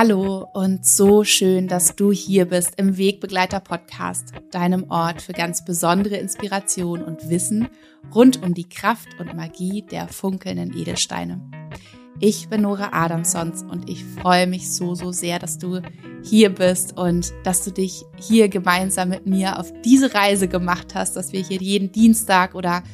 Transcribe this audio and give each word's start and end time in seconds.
Hallo 0.00 0.48
und 0.52 0.86
so 0.86 1.24
schön, 1.24 1.66
dass 1.66 1.96
du 1.96 2.12
hier 2.12 2.44
bist 2.44 2.74
im 2.76 2.98
Wegbegleiter 2.98 3.58
Podcast, 3.58 4.32
deinem 4.52 4.88
Ort 4.90 5.20
für 5.20 5.32
ganz 5.32 5.64
besondere 5.64 6.18
Inspiration 6.18 7.02
und 7.02 7.28
Wissen 7.30 7.66
rund 8.14 8.40
um 8.44 8.54
die 8.54 8.68
Kraft 8.68 9.08
und 9.18 9.34
Magie 9.34 9.82
der 9.82 10.06
funkelnden 10.06 10.72
Edelsteine. 10.72 11.40
Ich 12.20 12.48
bin 12.48 12.60
Nora 12.60 12.90
Adamsons 12.92 13.64
und 13.64 13.90
ich 13.90 14.04
freue 14.04 14.46
mich 14.46 14.72
so, 14.72 14.94
so 14.94 15.10
sehr, 15.10 15.40
dass 15.40 15.58
du 15.58 15.80
hier 16.22 16.50
bist 16.54 16.96
und 16.96 17.32
dass 17.42 17.64
du 17.64 17.72
dich 17.72 18.04
hier 18.20 18.48
gemeinsam 18.48 19.08
mit 19.08 19.26
mir 19.26 19.58
auf 19.58 19.72
diese 19.84 20.14
Reise 20.14 20.46
gemacht 20.46 20.94
hast, 20.94 21.16
dass 21.16 21.32
wir 21.32 21.42
hier 21.42 21.58
jeden 21.58 21.90
Dienstag 21.90 22.54
oder 22.54 22.84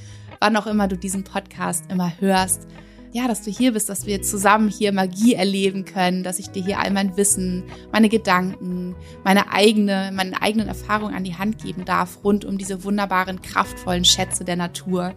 wann 0.41 0.57
auch 0.57 0.66
immer 0.66 0.88
du 0.88 0.96
diesen 0.96 1.23
Podcast 1.23 1.84
immer 1.91 2.18
hörst, 2.18 2.66
ja, 3.14 3.28
dass 3.28 3.42
du 3.42 3.50
hier 3.52 3.73
bist, 3.73 3.88
dass 3.88 4.06
wir 4.06 4.23
zusammen 4.23 4.68
hier 4.68 4.92
Magie 4.92 5.34
erleben 5.34 5.84
können, 5.84 6.24
dass 6.24 6.41
ich 6.41 6.48
dir 6.50 6.64
hier 6.64 6.80
all 6.80 6.91
mein 6.91 7.16
Wissen, 7.16 7.62
meine 7.92 8.09
Gedanken, 8.09 8.96
meine 9.23 9.52
eigene, 9.52 10.10
meine 10.12 10.42
eigenen 10.42 10.66
Erfahrungen 10.66 11.14
an 11.14 11.23
die 11.23 11.37
Hand 11.37 11.62
geben 11.62 11.84
darf 11.84 12.24
rund 12.24 12.45
um 12.45 12.59
diese 12.59 12.82
wunderbaren, 12.82 13.40
kraftvollen 13.40 14.04
Schätze 14.04 14.45
der 14.45 14.56
Natur, 14.56 15.14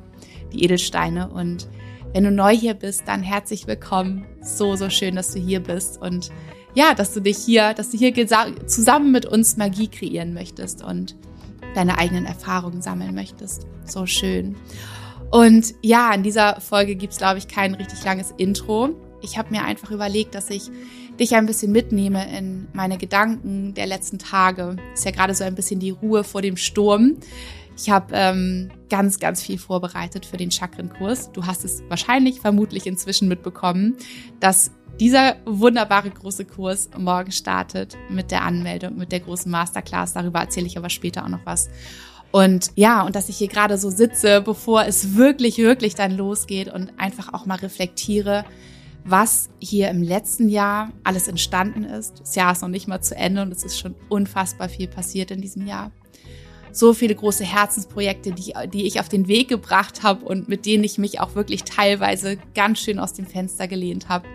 die 0.53 0.63
Edelsteine. 0.63 1.29
Und 1.29 1.67
wenn 2.13 2.23
du 2.23 2.29
neu 2.29 2.55
hier 2.55 2.75
bist, 2.75 3.07
dann 3.07 3.23
herzlich 3.23 3.65
willkommen. 3.65 4.27
So, 4.43 4.75
so 4.75 4.91
schön, 4.91 5.15
dass 5.15 5.34
du 5.34 5.39
hier 5.39 5.59
bist 5.59 5.99
und 5.99 6.29
ja, 6.75 6.93
dass 6.93 7.15
du 7.15 7.20
dich 7.20 7.37
hier, 7.37 7.73
dass 7.73 7.89
du 7.89 7.98
hier 7.98 8.13
zusammen 8.67 9.11
mit 9.11 9.25
uns 9.25 9.57
Magie 9.57 9.87
kreieren 9.87 10.35
möchtest 10.35 10.84
und 10.84 11.15
deine 11.73 11.98
eigenen 11.98 12.25
Erfahrungen 12.27 12.84
sammeln 12.84 13.15
möchtest. 13.15 13.65
So 13.85 14.05
schön. 14.05 14.55
Und 15.30 15.73
ja, 15.81 16.13
in 16.13 16.24
dieser 16.24 16.62
Folge 16.62 16.96
gibt's 16.96 17.18
glaube 17.18 17.38
ich, 17.38 17.48
kein 17.48 17.76
richtig 17.76 18.04
langes 18.04 18.34
Intro. 18.38 18.90
Ich 19.21 19.38
habe 19.38 19.49
mir 19.51 19.63
einfach 19.63 19.91
überlegt, 19.91 20.35
dass 20.35 20.49
ich 20.49 20.70
dich 21.20 21.35
ein 21.35 21.46
bisschen 21.46 21.71
mitnehme 21.71 22.38
in 22.38 22.68
meine 22.74 22.98
Gedanken 22.98 23.74
der 23.74 23.88
letzten 23.88 24.20
Tage. 24.20 24.76
Ist 24.93 25.05
ja 25.05 25.12
gerade 25.12 25.34
so 25.34 25.43
ein 25.43 25.55
bisschen 25.55 25.79
die 25.79 25.90
Ruhe 25.90 26.24
vor 26.24 26.41
dem 26.41 26.57
Sturm. 26.57 27.18
Ich 27.76 27.90
habe 27.90 28.07
ähm, 28.13 28.70
ganz, 28.90 29.20
ganz 29.20 29.41
viel 29.41 29.57
vorbereitet 29.57 30.26
für 30.26 30.38
den 30.38 30.51
Chakrenkurs. 30.51 31.32
Du 31.32 31.46
hast 31.46 31.63
es 31.63 31.84
wahrscheinlich, 31.90 32.40
vermutlich 32.40 32.88
inzwischen 32.88 33.27
mitbekommen, 33.27 33.96
dass 34.40 34.71
dieser 34.99 35.35
wunderbare 35.46 36.10
große 36.10 36.46
Kurs 36.46 36.90
morgen 36.98 37.32
startet 37.32 37.96
mit 38.10 38.32
der 38.32 38.44
Anmeldung, 38.44 38.98
mit 38.98 39.12
der 39.12 39.20
großen 39.20 39.51
Masterclass. 39.51 40.13
Darüber 40.13 40.40
erzähle 40.40 40.66
ich 40.66 40.77
aber 40.77 40.90
später 40.90 41.23
auch 41.23 41.29
noch 41.29 41.46
was. 41.46 41.70
Und 42.31 42.71
ja, 42.75 43.03
und 43.03 43.15
dass 43.15 43.29
ich 43.29 43.37
hier 43.37 43.47
gerade 43.47 43.77
so 43.77 43.89
sitze, 43.89 44.41
bevor 44.41 44.85
es 44.85 45.15
wirklich, 45.15 45.57
wirklich 45.57 45.95
dann 45.95 46.15
losgeht 46.15 46.71
und 46.71 46.91
einfach 46.97 47.33
auch 47.33 47.45
mal 47.45 47.55
reflektiere, 47.55 48.45
was 49.05 49.49
hier 49.59 49.89
im 49.89 50.03
letzten 50.03 50.49
Jahr 50.49 50.91
alles 51.03 51.27
entstanden 51.29 51.85
ist. 51.85 52.20
Das 52.20 52.35
Jahr 52.35 52.51
ist 52.51 52.61
noch 52.61 52.67
nicht 52.67 52.87
mal 52.87 53.01
zu 53.01 53.15
Ende 53.15 53.41
und 53.41 53.51
es 53.53 53.63
ist 53.63 53.79
schon 53.79 53.95
unfassbar 54.09 54.67
viel 54.67 54.87
passiert 54.87 55.31
in 55.31 55.41
diesem 55.41 55.65
Jahr. 55.65 55.91
So 56.73 56.93
viele 56.93 57.15
große 57.15 57.45
Herzensprojekte, 57.45 58.33
die, 58.33 58.53
die 58.71 58.85
ich 58.85 58.99
auf 58.99 59.07
den 59.07 59.27
Weg 59.29 59.48
gebracht 59.48 60.03
habe 60.03 60.25
und 60.25 60.49
mit 60.49 60.65
denen 60.65 60.83
ich 60.83 60.98
mich 60.98 61.21
auch 61.21 61.33
wirklich 61.33 61.63
teilweise 61.63 62.37
ganz 62.53 62.79
schön 62.79 62.99
aus 62.99 63.13
dem 63.13 63.25
Fenster 63.25 63.67
gelehnt 63.67 64.09
habe 64.09 64.28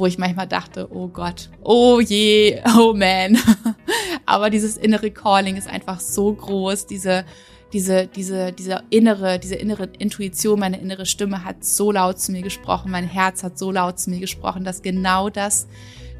wo 0.00 0.06
ich 0.06 0.18
manchmal 0.18 0.48
dachte, 0.48 0.88
oh 0.90 1.08
Gott, 1.08 1.50
oh 1.62 2.00
je, 2.00 2.60
oh 2.76 2.94
man. 2.94 3.38
Aber 4.26 4.50
dieses 4.50 4.76
innere 4.76 5.10
Calling 5.10 5.56
ist 5.56 5.68
einfach 5.68 6.00
so 6.00 6.32
groß, 6.32 6.86
diese 6.86 7.24
diese, 7.72 8.08
diese, 8.08 8.52
diese 8.52 8.82
innere, 8.90 9.38
diese 9.38 9.54
innere 9.54 9.88
Intuition, 9.98 10.58
meine 10.58 10.80
innere 10.80 11.06
Stimme 11.06 11.44
hat 11.44 11.64
so 11.64 11.92
laut 11.92 12.18
zu 12.18 12.32
mir 12.32 12.42
gesprochen, 12.42 12.90
mein 12.90 13.06
Herz 13.06 13.42
hat 13.42 13.58
so 13.58 13.70
laut 13.70 13.98
zu 13.98 14.10
mir 14.10 14.18
gesprochen, 14.18 14.64
dass 14.64 14.82
genau 14.82 15.30
das 15.30 15.68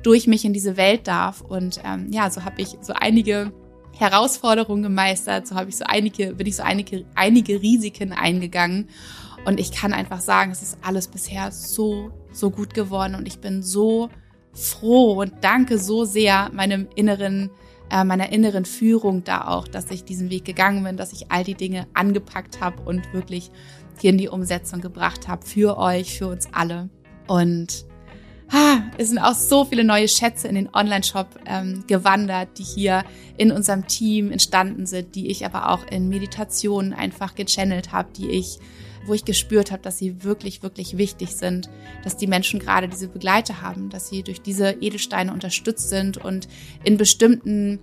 durch 0.03 0.27
mich 0.27 0.45
in 0.45 0.53
diese 0.53 0.77
Welt 0.77 1.09
darf. 1.09 1.41
Und 1.41 1.81
ähm, 1.85 2.09
ja, 2.13 2.31
so 2.31 2.45
habe 2.45 2.63
ich 2.63 2.77
so 2.81 2.93
einige 2.93 3.53
Herausforderungen 3.97 4.83
gemeistert, 4.83 5.47
so 5.47 5.57
habe 5.57 5.71
ich 5.71 5.77
so 5.77 5.85
einige, 5.87 6.35
bin 6.35 6.47
ich 6.47 6.57
so 6.57 6.63
einige, 6.63 7.05
einige 7.15 7.61
Risiken 7.61 8.13
eingegangen. 8.13 8.89
Und 9.45 9.59
ich 9.59 9.73
kann 9.73 9.93
einfach 9.93 10.21
sagen, 10.21 10.51
es 10.51 10.63
ist 10.63 10.79
alles 10.83 11.09
bisher 11.09 11.51
so, 11.51 12.11
so 12.33 12.51
gut 12.51 12.75
geworden 12.75 13.15
und 13.15 13.27
ich 13.27 13.39
bin 13.39 13.63
so 13.63 14.11
froh 14.53 15.21
und 15.21 15.33
danke 15.43 15.79
so 15.79 16.05
sehr 16.05 16.51
meinem 16.53 16.89
inneren, 16.95 17.51
äh, 17.91 18.05
meiner 18.05 18.33
inneren 18.33 18.65
Führung 18.65 19.25
da 19.25 19.47
auch, 19.49 19.67
dass 19.67 19.91
ich 19.91 20.05
diesen 20.05 20.31
Weg 20.31 20.45
gegangen 20.45 20.85
bin, 20.85 20.97
dass 20.97 21.13
ich 21.13 21.31
all 21.31 21.45
die 21.45 21.55
Dinge 21.55 21.87
angepackt 21.95 22.61
habe 22.61 22.83
und 22.83 23.13
wirklich 23.13 23.51
hier 24.01 24.11
in 24.11 24.19
die 24.19 24.29
Umsetzung 24.29 24.81
gebracht 24.81 25.29
habe 25.29 25.47
für 25.47 25.79
euch, 25.79 26.19
für 26.19 26.29
uns 26.29 26.49
alle. 26.53 26.89
Und 27.27 27.85
ah, 28.51 28.81
es 28.99 29.09
sind 29.09 29.19
auch 29.19 29.35
so 29.35 29.65
viele 29.65 29.85
neue 29.85 30.09
Schätze 30.09 30.49
in 30.49 30.55
den 30.55 30.75
Online-Shop 30.75 31.29
ähm, 31.47 31.85
gewandert, 31.87 32.59
die 32.59 32.65
hier 32.65 33.05
in 33.37 33.53
unserem 33.53 33.87
Team 33.87 34.33
entstanden 34.33 34.87
sind, 34.87 35.15
die 35.15 35.29
ich 35.29 35.47
aber 35.47 35.71
auch 35.71 35.87
in 35.91 36.09
Meditationen 36.09 36.93
einfach 36.93 37.35
gechannelt 37.35 37.93
habe, 37.93 38.11
die 38.17 38.31
ich 38.31 38.59
wo 39.07 39.15
ich 39.15 39.25
gespürt 39.25 39.71
habe, 39.71 39.83
dass 39.83 39.99
sie 39.99 40.23
wirklich, 40.23 40.63
wirklich 40.63 40.97
wichtig 40.97 41.31
sind, 41.31 41.71
dass 42.05 42.17
die 42.17 42.27
Menschen 42.27 42.61
gerade 42.61 42.89
diese 42.89 43.09
Begleiter 43.09 43.63
haben, 43.63 43.91
dass 43.91 44.09
sie 44.09 44.23
durch 44.23 44.43
diese 44.43 44.73
Edelsteine 44.81 45.33
unterstützt 45.33 45.89
sind 45.89 46.17
und 46.19 46.49
in 46.85 46.97
bestimmten 46.97 47.81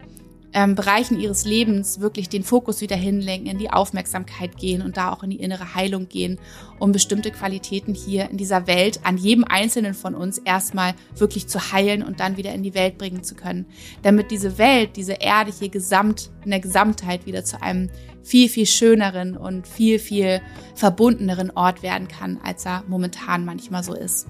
ähm, 0.53 0.75
Bereichen 0.75 1.19
ihres 1.19 1.45
Lebens 1.45 1.99
wirklich 1.99 2.29
den 2.29 2.43
Fokus 2.43 2.81
wieder 2.81 2.95
hinlenken, 2.95 3.49
in 3.49 3.57
die 3.57 3.69
Aufmerksamkeit 3.69 4.57
gehen 4.57 4.81
und 4.81 4.97
da 4.97 5.11
auch 5.11 5.23
in 5.23 5.29
die 5.29 5.39
innere 5.39 5.75
Heilung 5.75 6.07
gehen, 6.07 6.39
um 6.79 6.91
bestimmte 6.91 7.31
Qualitäten 7.31 7.93
hier 7.93 8.29
in 8.29 8.37
dieser 8.37 8.67
Welt 8.67 9.01
an 9.03 9.17
jedem 9.17 9.43
Einzelnen 9.43 9.93
von 9.93 10.15
uns 10.15 10.37
erstmal 10.37 10.93
wirklich 11.15 11.47
zu 11.47 11.71
heilen 11.71 12.03
und 12.03 12.19
dann 12.19 12.37
wieder 12.37 12.53
in 12.53 12.63
die 12.63 12.73
Welt 12.73 12.97
bringen 12.97 13.23
zu 13.23 13.35
können. 13.35 13.65
Damit 14.03 14.31
diese 14.31 14.57
Welt, 14.57 14.95
diese 14.95 15.13
Erde 15.13 15.51
hier 15.57 15.69
gesamt, 15.69 16.31
in 16.43 16.51
der 16.51 16.59
Gesamtheit 16.59 17.25
wieder 17.25 17.43
zu 17.43 17.61
einem 17.61 17.89
viel, 18.23 18.49
viel 18.49 18.65
schöneren 18.65 19.37
und 19.37 19.67
viel, 19.67 19.99
viel 19.99 20.41
verbundeneren 20.75 21.51
Ort 21.51 21.81
werden 21.81 22.07
kann, 22.07 22.39
als 22.43 22.65
er 22.65 22.83
momentan 22.87 23.45
manchmal 23.45 23.83
so 23.83 23.93
ist. 23.93 24.27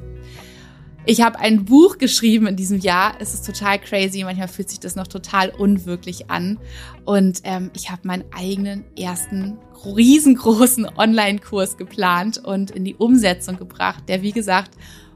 Ich 1.09 1.21
habe 1.21 1.39
ein 1.39 1.63
Buch 1.63 1.99
geschrieben 1.99 2.47
in 2.47 2.57
diesem 2.57 2.79
Jahr. 2.79 3.13
Es 3.19 3.33
ist 3.33 3.45
total 3.45 3.79
crazy. 3.79 4.25
Manchmal 4.25 4.49
fühlt 4.49 4.69
sich 4.69 4.81
das 4.81 4.97
noch 4.97 5.07
total 5.07 5.51
unwirklich 5.51 6.29
an. 6.29 6.59
Und 7.05 7.39
ähm, 7.45 7.71
ich 7.73 7.89
habe 7.89 8.01
meinen 8.03 8.25
eigenen 8.35 8.83
ersten 8.99 9.57
riesengroßen 9.85 10.85
Online-Kurs 10.97 11.77
geplant 11.77 12.39
und 12.43 12.71
in 12.71 12.83
die 12.83 12.95
Umsetzung 12.95 13.55
gebracht, 13.55 14.03
der 14.09 14.21
wie 14.21 14.33
gesagt 14.33 14.71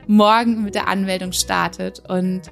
morgen 0.08 0.64
mit 0.64 0.76
der 0.76 0.88
Anmeldung 0.88 1.34
startet. 1.34 2.02
Und 2.08 2.44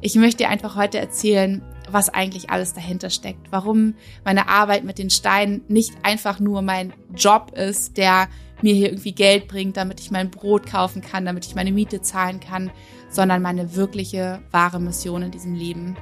ich 0.00 0.16
möchte 0.16 0.38
dir 0.38 0.48
einfach 0.48 0.74
heute 0.74 0.98
erzählen, 0.98 1.62
was 1.88 2.08
eigentlich 2.08 2.50
alles 2.50 2.74
dahinter 2.74 3.10
steckt. 3.10 3.52
Warum 3.52 3.94
meine 4.24 4.48
Arbeit 4.48 4.82
mit 4.82 4.98
den 4.98 5.10
Steinen 5.10 5.62
nicht 5.68 5.92
einfach 6.02 6.40
nur 6.40 6.62
mein 6.62 6.92
Job 7.14 7.52
ist, 7.56 7.96
der 7.96 8.28
mir 8.62 8.74
hier 8.74 8.88
irgendwie 8.88 9.12
Geld 9.12 9.48
bringt, 9.48 9.76
damit 9.76 10.00
ich 10.00 10.10
mein 10.10 10.30
Brot 10.30 10.66
kaufen 10.66 11.02
kann, 11.02 11.24
damit 11.24 11.46
ich 11.46 11.54
meine 11.54 11.72
Miete 11.72 12.00
zahlen 12.00 12.40
kann, 12.40 12.70
sondern 13.08 13.42
meine 13.42 13.76
wirkliche, 13.76 14.40
wahre 14.50 14.80
Mission 14.80 15.22
in 15.22 15.30
diesem 15.30 15.54
Leben. 15.54 15.96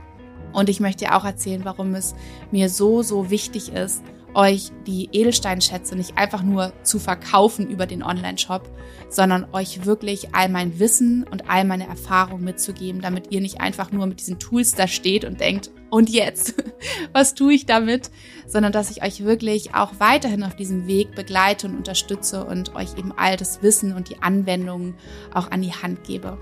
Und 0.52 0.68
ich 0.68 0.80
möchte 0.80 1.14
auch 1.14 1.24
erzählen, 1.24 1.64
warum 1.64 1.94
es 1.94 2.14
mir 2.50 2.68
so, 2.68 3.02
so 3.02 3.30
wichtig 3.30 3.72
ist, 3.72 4.02
euch 4.36 4.70
die 4.86 5.08
Edelsteinschätze 5.12 5.96
nicht 5.96 6.18
einfach 6.18 6.42
nur 6.42 6.72
zu 6.82 6.98
verkaufen 6.98 7.68
über 7.68 7.86
den 7.86 8.02
Online-Shop, 8.02 8.70
sondern 9.08 9.46
euch 9.52 9.86
wirklich 9.86 10.34
all 10.34 10.50
mein 10.50 10.78
Wissen 10.78 11.24
und 11.24 11.48
all 11.48 11.64
meine 11.64 11.86
Erfahrungen 11.86 12.44
mitzugeben, 12.44 13.00
damit 13.00 13.32
ihr 13.32 13.40
nicht 13.40 13.60
einfach 13.60 13.92
nur 13.92 14.06
mit 14.06 14.20
diesen 14.20 14.38
Tools 14.38 14.74
da 14.74 14.86
steht 14.88 15.24
und 15.24 15.40
denkt, 15.40 15.70
und 15.88 16.10
jetzt, 16.10 16.54
was 17.12 17.34
tue 17.34 17.54
ich 17.54 17.64
damit? 17.64 18.10
Sondern 18.46 18.72
dass 18.72 18.90
ich 18.90 19.02
euch 19.02 19.24
wirklich 19.24 19.74
auch 19.74 19.94
weiterhin 19.98 20.44
auf 20.44 20.54
diesem 20.54 20.86
Weg 20.86 21.14
begleite 21.14 21.66
und 21.66 21.76
unterstütze 21.76 22.44
und 22.44 22.74
euch 22.74 22.96
eben 22.96 23.12
all 23.16 23.36
das 23.36 23.62
Wissen 23.62 23.92
und 23.92 24.08
die 24.08 24.22
Anwendungen 24.22 24.94
auch 25.34 25.50
an 25.50 25.62
die 25.62 25.72
Hand 25.72 26.04
gebe. 26.04 26.38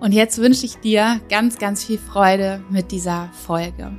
Und 0.00 0.12
jetzt 0.12 0.38
wünsche 0.38 0.64
ich 0.64 0.76
dir 0.76 1.20
ganz, 1.28 1.58
ganz 1.58 1.84
viel 1.84 1.98
Freude 1.98 2.64
mit 2.70 2.90
dieser 2.90 3.28
Folge. 3.32 3.92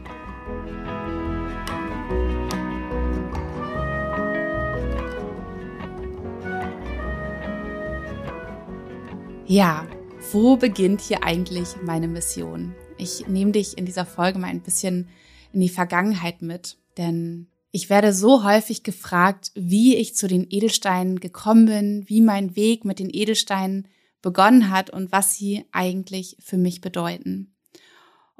Ja, 9.45 9.85
wo 10.31 10.55
beginnt 10.55 11.01
hier 11.01 11.23
eigentlich 11.23 11.75
meine 11.83 12.07
Mission? 12.07 12.73
Ich 12.97 13.27
nehme 13.27 13.51
dich 13.51 13.77
in 13.77 13.85
dieser 13.85 14.05
Folge 14.05 14.39
mal 14.39 14.47
ein 14.47 14.61
bisschen 14.61 15.09
in 15.51 15.59
die 15.59 15.67
Vergangenheit 15.67 16.41
mit, 16.41 16.77
denn 16.97 17.47
ich 17.71 17.89
werde 17.89 18.13
so 18.13 18.43
häufig 18.43 18.83
gefragt, 18.83 19.51
wie 19.55 19.95
ich 19.95 20.15
zu 20.15 20.27
den 20.27 20.45
Edelsteinen 20.49 21.19
gekommen 21.19 21.65
bin, 21.65 22.03
wie 22.07 22.21
mein 22.21 22.55
Weg 22.55 22.83
mit 22.83 22.99
den 22.99 23.09
Edelsteinen 23.09 23.87
begonnen 24.21 24.69
hat 24.69 24.89
und 24.89 25.11
was 25.11 25.35
sie 25.35 25.65
eigentlich 25.71 26.37
für 26.39 26.57
mich 26.57 26.81
bedeuten. 26.81 27.51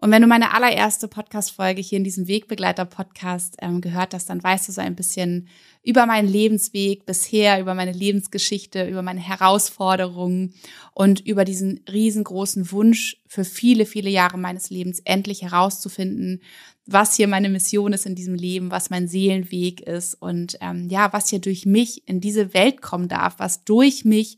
Und 0.03 0.09
wenn 0.09 0.23
du 0.23 0.27
meine 0.27 0.55
allererste 0.55 1.07
Podcast-Folge 1.07 1.79
hier 1.79 1.99
in 1.99 2.03
diesem 2.03 2.27
Wegbegleiter-Podcast 2.27 3.57
ähm, 3.61 3.81
gehört 3.81 4.15
hast, 4.15 4.31
dann 4.31 4.43
weißt 4.43 4.67
du 4.67 4.71
so 4.71 4.81
ein 4.81 4.95
bisschen 4.95 5.47
über 5.83 6.07
meinen 6.07 6.27
Lebensweg 6.27 7.05
bisher, 7.05 7.61
über 7.61 7.75
meine 7.75 7.91
Lebensgeschichte, 7.91 8.87
über 8.87 9.03
meine 9.03 9.19
Herausforderungen 9.19 10.55
und 10.95 11.19
über 11.19 11.45
diesen 11.45 11.81
riesengroßen 11.87 12.71
Wunsch 12.71 13.21
für 13.27 13.45
viele, 13.45 13.85
viele 13.85 14.09
Jahre 14.09 14.39
meines 14.39 14.71
Lebens 14.71 15.01
endlich 15.05 15.43
herauszufinden, 15.43 16.41
was 16.85 17.15
hier 17.15 17.27
meine 17.27 17.49
Mission 17.49 17.93
ist 17.93 18.05
in 18.05 18.15
diesem 18.15 18.35
Leben, 18.35 18.71
was 18.71 18.89
mein 18.89 19.07
Seelenweg 19.07 19.81
ist 19.81 20.15
und 20.15 20.57
ähm, 20.61 20.89
ja, 20.89 21.13
was 21.13 21.29
hier 21.29 21.39
durch 21.39 21.65
mich 21.65 22.07
in 22.07 22.21
diese 22.21 22.53
Welt 22.53 22.81
kommen 22.81 23.07
darf, 23.07 23.35
was 23.37 23.63
durch 23.63 24.03
mich 24.03 24.37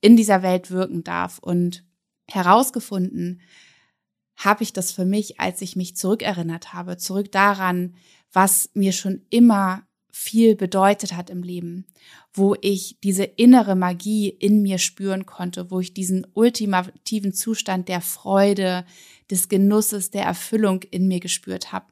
in 0.00 0.16
dieser 0.16 0.42
Welt 0.42 0.70
wirken 0.70 1.04
darf. 1.04 1.38
Und 1.38 1.84
herausgefunden 2.28 3.40
habe 4.36 4.62
ich 4.62 4.72
das 4.72 4.92
für 4.92 5.04
mich, 5.04 5.40
als 5.40 5.62
ich 5.62 5.76
mich 5.76 5.96
zurückerinnert 5.96 6.72
habe, 6.72 6.96
zurück 6.96 7.32
daran, 7.32 7.94
was 8.32 8.70
mir 8.74 8.92
schon 8.92 9.22
immer 9.30 9.86
viel 10.18 10.56
bedeutet 10.56 11.14
hat 11.14 11.28
im 11.28 11.42
Leben, 11.42 11.84
wo 12.32 12.56
ich 12.62 12.98
diese 13.04 13.24
innere 13.24 13.76
Magie 13.76 14.28
in 14.28 14.62
mir 14.62 14.78
spüren 14.78 15.26
konnte, 15.26 15.70
wo 15.70 15.80
ich 15.80 15.92
diesen 15.92 16.26
ultimativen 16.32 17.34
Zustand 17.34 17.88
der 17.88 18.00
Freude, 18.00 18.86
des 19.30 19.48
Genusses, 19.48 20.10
der 20.10 20.22
Erfüllung 20.22 20.82
in 20.84 21.08
mir 21.08 21.20
gespürt 21.20 21.72
habe. 21.72 21.86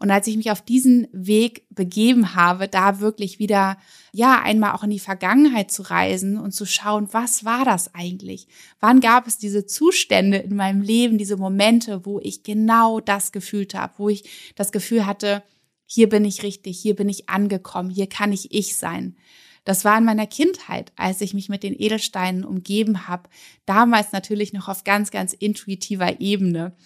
Und 0.00 0.10
als 0.10 0.26
ich 0.26 0.36
mich 0.36 0.50
auf 0.50 0.62
diesen 0.62 1.06
Weg 1.12 1.66
begeben 1.70 2.34
habe, 2.34 2.68
da 2.68 3.00
wirklich 3.00 3.38
wieder, 3.38 3.76
ja, 4.12 4.40
einmal 4.42 4.72
auch 4.72 4.82
in 4.82 4.90
die 4.90 4.98
Vergangenheit 4.98 5.70
zu 5.70 5.82
reisen 5.82 6.38
und 6.38 6.52
zu 6.52 6.64
schauen, 6.64 7.08
was 7.12 7.44
war 7.44 7.64
das 7.64 7.94
eigentlich? 7.94 8.48
Wann 8.80 9.00
gab 9.00 9.26
es 9.26 9.36
diese 9.36 9.66
Zustände 9.66 10.38
in 10.38 10.56
meinem 10.56 10.80
Leben, 10.80 11.18
diese 11.18 11.36
Momente, 11.36 12.06
wo 12.06 12.18
ich 12.18 12.42
genau 12.42 12.98
das 13.00 13.30
gefühlt 13.30 13.74
habe, 13.74 13.92
wo 13.98 14.08
ich 14.08 14.52
das 14.56 14.72
Gefühl 14.72 15.04
hatte, 15.04 15.42
hier 15.90 16.08
bin 16.08 16.24
ich 16.24 16.42
richtig, 16.42 16.78
hier 16.78 16.94
bin 16.94 17.08
ich 17.08 17.28
angekommen, 17.30 17.88
hier 17.88 18.08
kann 18.08 18.30
ich 18.32 18.52
ich 18.52 18.76
sein. 18.76 19.16
Das 19.64 19.84
war 19.84 19.98
in 19.98 20.04
meiner 20.04 20.26
Kindheit, 20.26 20.92
als 20.96 21.20
ich 21.20 21.34
mich 21.34 21.48
mit 21.48 21.62
den 21.62 21.74
Edelsteinen 21.74 22.44
umgeben 22.44 23.08
habe. 23.08 23.28
Damals 23.66 24.12
natürlich 24.12 24.52
noch 24.52 24.68
auf 24.68 24.84
ganz, 24.84 25.10
ganz 25.10 25.32
intuitiver 25.32 26.20
Ebene 26.20 26.76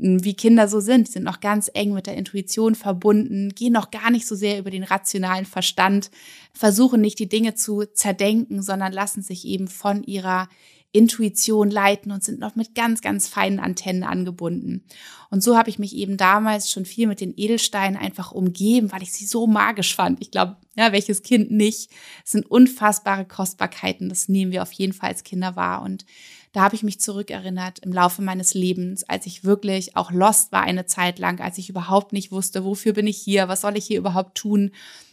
wie 0.00 0.34
Kinder 0.34 0.68
so 0.68 0.78
sind, 0.78 1.08
sind 1.08 1.24
noch 1.24 1.40
ganz 1.40 1.68
eng 1.74 1.92
mit 1.92 2.06
der 2.06 2.16
Intuition 2.16 2.76
verbunden, 2.76 3.52
gehen 3.54 3.72
noch 3.72 3.90
gar 3.90 4.10
nicht 4.10 4.26
so 4.28 4.36
sehr 4.36 4.60
über 4.60 4.70
den 4.70 4.84
rationalen 4.84 5.44
Verstand, 5.44 6.10
versuchen 6.52 7.00
nicht 7.00 7.18
die 7.18 7.28
Dinge 7.28 7.54
zu 7.54 7.84
zerdenken, 7.84 8.62
sondern 8.62 8.92
lassen 8.92 9.22
sich 9.22 9.44
eben 9.44 9.66
von 9.66 10.04
ihrer 10.04 10.48
Intuition 10.92 11.70
leiten 11.70 12.10
und 12.12 12.24
sind 12.24 12.40
noch 12.40 12.56
mit 12.56 12.74
ganz, 12.74 13.02
ganz 13.02 13.28
feinen 13.28 13.60
Antennen 13.60 14.04
angebunden. 14.04 14.84
Und 15.30 15.42
so 15.42 15.56
habe 15.56 15.68
ich 15.68 15.78
mich 15.78 15.94
eben 15.94 16.16
damals 16.16 16.70
schon 16.70 16.86
viel 16.86 17.06
mit 17.06 17.20
den 17.20 17.34
Edelsteinen 17.36 17.98
einfach 17.98 18.32
umgeben, 18.32 18.90
weil 18.90 19.02
ich 19.02 19.12
sie 19.12 19.26
so 19.26 19.46
magisch 19.46 19.94
fand. 19.94 20.22
Ich 20.22 20.30
glaube, 20.30 20.56
ja, 20.76 20.92
welches 20.92 21.22
Kind 21.22 21.50
nicht? 21.50 21.90
Es 22.24 22.32
sind 22.32 22.50
unfassbare 22.50 23.26
Kostbarkeiten. 23.26 24.08
Das 24.08 24.28
nehmen 24.28 24.50
wir 24.52 24.62
auf 24.62 24.72
jeden 24.72 24.94
Fall 24.94 25.10
als 25.10 25.24
Kinder 25.24 25.56
wahr. 25.56 25.82
Und 25.82 26.06
da 26.52 26.62
habe 26.62 26.74
ich 26.74 26.82
mich 26.82 27.00
zurückerinnert 27.00 27.80
im 27.80 27.92
Laufe 27.92 28.22
meines 28.22 28.54
Lebens, 28.54 29.04
als 29.04 29.26
ich 29.26 29.44
wirklich 29.44 29.96
auch 29.96 30.10
lost 30.10 30.52
war 30.52 30.62
eine 30.62 30.86
Zeit 30.86 31.18
lang, 31.18 31.40
als 31.40 31.58
ich 31.58 31.68
überhaupt 31.68 32.14
nicht 32.14 32.32
wusste, 32.32 32.64
wofür 32.64 32.94
bin 32.94 33.06
ich 33.06 33.18
hier, 33.18 33.48
was 33.48 33.60
soll 33.60 33.76
ich 33.76 33.84
hier 33.84 33.98
überhaupt 33.98 34.36
tun 34.36 34.70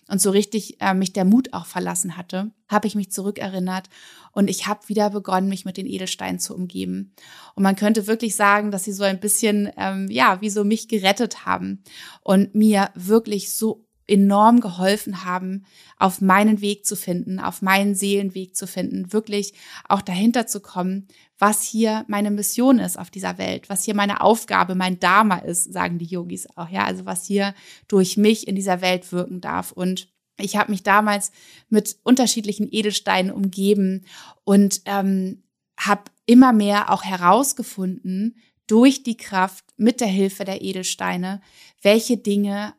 und 0.08 0.22
so 0.22 0.30
richtig 0.30 0.82
äh, 0.82 0.94
mich 0.94 1.14
der 1.14 1.26
Mut 1.26 1.54
auch 1.54 1.66
verlassen 1.66 2.18
hatte, 2.18 2.52
habe 2.68 2.88
ich 2.88 2.96
mich 2.96 3.12
zurückerinnert 3.12 3.90
und 4.32 4.50
ich 4.50 4.68
habe 4.68 4.88
wieder 4.88 5.10
begonnen, 5.10 5.50
mich 5.50 5.66
mit 5.66 5.78
den 5.78 5.88
Edelsteinen 5.88 6.40
zu 6.40 6.56
umgeben. 6.56 7.14
Und 7.56 7.64
man 7.64 7.76
könnte 7.76 8.08
wirklich 8.08 8.36
sagen, 8.36 8.72
dass 8.72 8.84
sie 8.84 8.94
so 8.94 9.04
ein 9.04 9.20
bisschen, 9.20 9.72
ähm, 9.78 10.08
ja, 10.10 10.42
wie 10.42 10.50
so 10.50 10.64
mich 10.64 10.88
gerettet 10.88 11.46
haben 11.46 11.84
und 12.22 12.54
mir 12.54 12.90
wirklich 12.96 13.54
so 13.54 13.85
enorm 14.08 14.60
geholfen 14.60 15.26
haben, 15.26 15.66
auf 15.98 16.22
meinen 16.22 16.62
Weg 16.62 16.86
zu 16.86 16.96
finden, 16.96 17.40
auf 17.40 17.62
meinen 17.62 17.96
Seelenweg 17.96 18.56
zu 18.56 18.68
finden, 18.68 19.12
wirklich 19.12 19.54
auch 19.88 20.02
dahinter 20.02 20.48
zu 20.48 20.60
kommen, 20.60 21.08
was 21.40 21.64
hier 21.64 22.06
meine 22.08 22.32
Mission 22.32 22.80
ist 22.80 22.98
auf 22.98 23.10
dieser 23.10 23.38
Welt, 23.38 23.70
was 23.70 23.84
hier 23.84 23.96
meine 23.96 24.22
Aufgabe, 24.22 24.76
mein 24.76 25.00
Dharma 25.00 25.38
ist, 25.38 25.72
sagen 25.74 25.98
die 25.98 26.06
Yogis 26.06 26.48
auch, 26.56 26.70
ja, 26.70 26.86
also 26.86 27.06
was 27.06 27.26
hier 27.26 27.54
durch 27.88 28.16
mich 28.18 28.48
in 28.48 28.56
dieser 28.56 28.82
Welt 28.82 29.12
wirken 29.12 29.42
darf. 29.42 29.72
Und 29.72 30.08
ich 30.38 30.56
habe 30.56 30.72
mich 30.72 30.84
damals 30.84 31.32
mit 31.70 31.98
unterschiedlichen 32.04 32.68
Edelsteinen 32.72 33.32
umgeben 33.32 34.06
und 34.44 34.82
ähm, 34.86 35.44
habe 35.78 36.04
immer 36.26 36.54
mehr 36.54 36.92
auch 36.92 37.04
herausgefunden 37.04 38.38
durch 38.68 39.04
die 39.04 39.18
Kraft 39.18 39.66
mit 39.78 40.02
der 40.02 40.08
Hilfe 40.08 40.44
der 40.44 40.62
Edelsteine, 40.62 41.42
welche 41.82 42.18
Dinge 42.18 42.74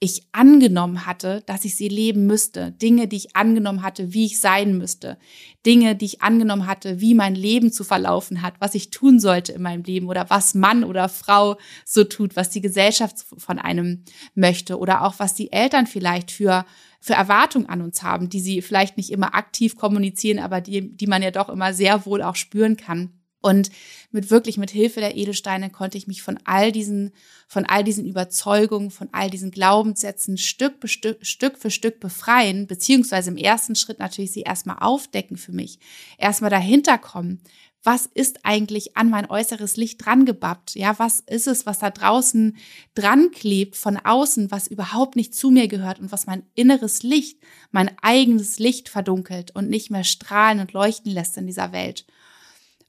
ich 0.00 0.22
angenommen 0.30 1.06
hatte, 1.06 1.42
dass 1.46 1.64
ich 1.64 1.74
sie 1.74 1.88
leben 1.88 2.26
müsste, 2.26 2.70
Dinge, 2.70 3.08
die 3.08 3.16
ich 3.16 3.36
angenommen 3.36 3.82
hatte, 3.82 4.12
wie 4.12 4.26
ich 4.26 4.38
sein 4.38 4.78
müsste, 4.78 5.18
Dinge, 5.66 5.96
die 5.96 6.04
ich 6.04 6.22
angenommen 6.22 6.66
hatte, 6.66 7.00
wie 7.00 7.14
mein 7.14 7.34
Leben 7.34 7.72
zu 7.72 7.82
verlaufen 7.82 8.42
hat, 8.42 8.54
was 8.60 8.76
ich 8.76 8.90
tun 8.90 9.18
sollte 9.18 9.52
in 9.52 9.62
meinem 9.62 9.82
Leben 9.82 10.06
oder 10.06 10.30
was 10.30 10.54
Mann 10.54 10.84
oder 10.84 11.08
Frau 11.08 11.56
so 11.84 12.04
tut, 12.04 12.36
was 12.36 12.50
die 12.50 12.60
Gesellschaft 12.60 13.26
von 13.38 13.58
einem 13.58 14.04
möchte 14.34 14.78
oder 14.78 15.02
auch 15.02 15.14
was 15.18 15.34
die 15.34 15.50
Eltern 15.52 15.86
vielleicht 15.86 16.30
für 16.30 16.64
für 17.00 17.14
Erwartungen 17.14 17.68
an 17.68 17.80
uns 17.80 18.02
haben, 18.02 18.28
die 18.28 18.40
sie 18.40 18.60
vielleicht 18.60 18.96
nicht 18.96 19.10
immer 19.10 19.34
aktiv 19.34 19.76
kommunizieren, 19.76 20.40
aber 20.40 20.60
die, 20.60 20.96
die 20.96 21.06
man 21.06 21.22
ja 21.22 21.30
doch 21.30 21.48
immer 21.48 21.72
sehr 21.72 22.06
wohl 22.06 22.22
auch 22.22 22.34
spüren 22.34 22.76
kann. 22.76 23.17
Und 23.40 23.70
mit 24.10 24.30
wirklich 24.30 24.58
mit 24.58 24.70
Hilfe 24.70 25.00
der 25.00 25.16
Edelsteine 25.16 25.70
konnte 25.70 25.96
ich 25.96 26.08
mich 26.08 26.22
von 26.22 26.40
all 26.44 26.72
diesen, 26.72 27.12
von 27.46 27.66
all 27.66 27.84
diesen 27.84 28.04
Überzeugungen, 28.04 28.90
von 28.90 29.08
all 29.12 29.30
diesen 29.30 29.52
Glaubenssätzen 29.52 30.38
Stück, 30.38 30.88
Stück, 30.88 31.24
Stück 31.24 31.56
für 31.58 31.70
Stück 31.70 32.00
befreien, 32.00 32.66
beziehungsweise 32.66 33.30
im 33.30 33.36
ersten 33.36 33.76
Schritt 33.76 34.00
natürlich 34.00 34.32
sie 34.32 34.42
erstmal 34.42 34.78
aufdecken 34.80 35.36
für 35.36 35.52
mich, 35.52 35.78
erstmal 36.18 36.50
dahinter 36.50 36.98
kommen. 36.98 37.40
Was 37.84 38.06
ist 38.06 38.40
eigentlich 38.44 38.96
an 38.96 39.08
mein 39.08 39.30
äußeres 39.30 39.76
Licht 39.76 40.04
dran 40.04 40.26
gebappt? 40.26 40.74
Ja, 40.74 40.98
was 40.98 41.20
ist 41.20 41.46
es, 41.46 41.64
was 41.64 41.78
da 41.78 41.90
draußen 41.90 42.56
dran 42.96 43.30
klebt 43.30 43.76
von 43.76 43.96
außen, 43.96 44.50
was 44.50 44.66
überhaupt 44.66 45.14
nicht 45.14 45.32
zu 45.32 45.50
mir 45.50 45.68
gehört 45.68 46.00
und 46.00 46.10
was 46.10 46.26
mein 46.26 46.42
inneres 46.56 47.04
Licht, 47.04 47.38
mein 47.70 47.96
eigenes 48.02 48.58
Licht 48.58 48.88
verdunkelt 48.88 49.54
und 49.54 49.70
nicht 49.70 49.90
mehr 49.90 50.02
strahlen 50.02 50.58
und 50.58 50.72
leuchten 50.72 51.12
lässt 51.12 51.36
in 51.36 51.46
dieser 51.46 51.70
Welt? 51.70 52.04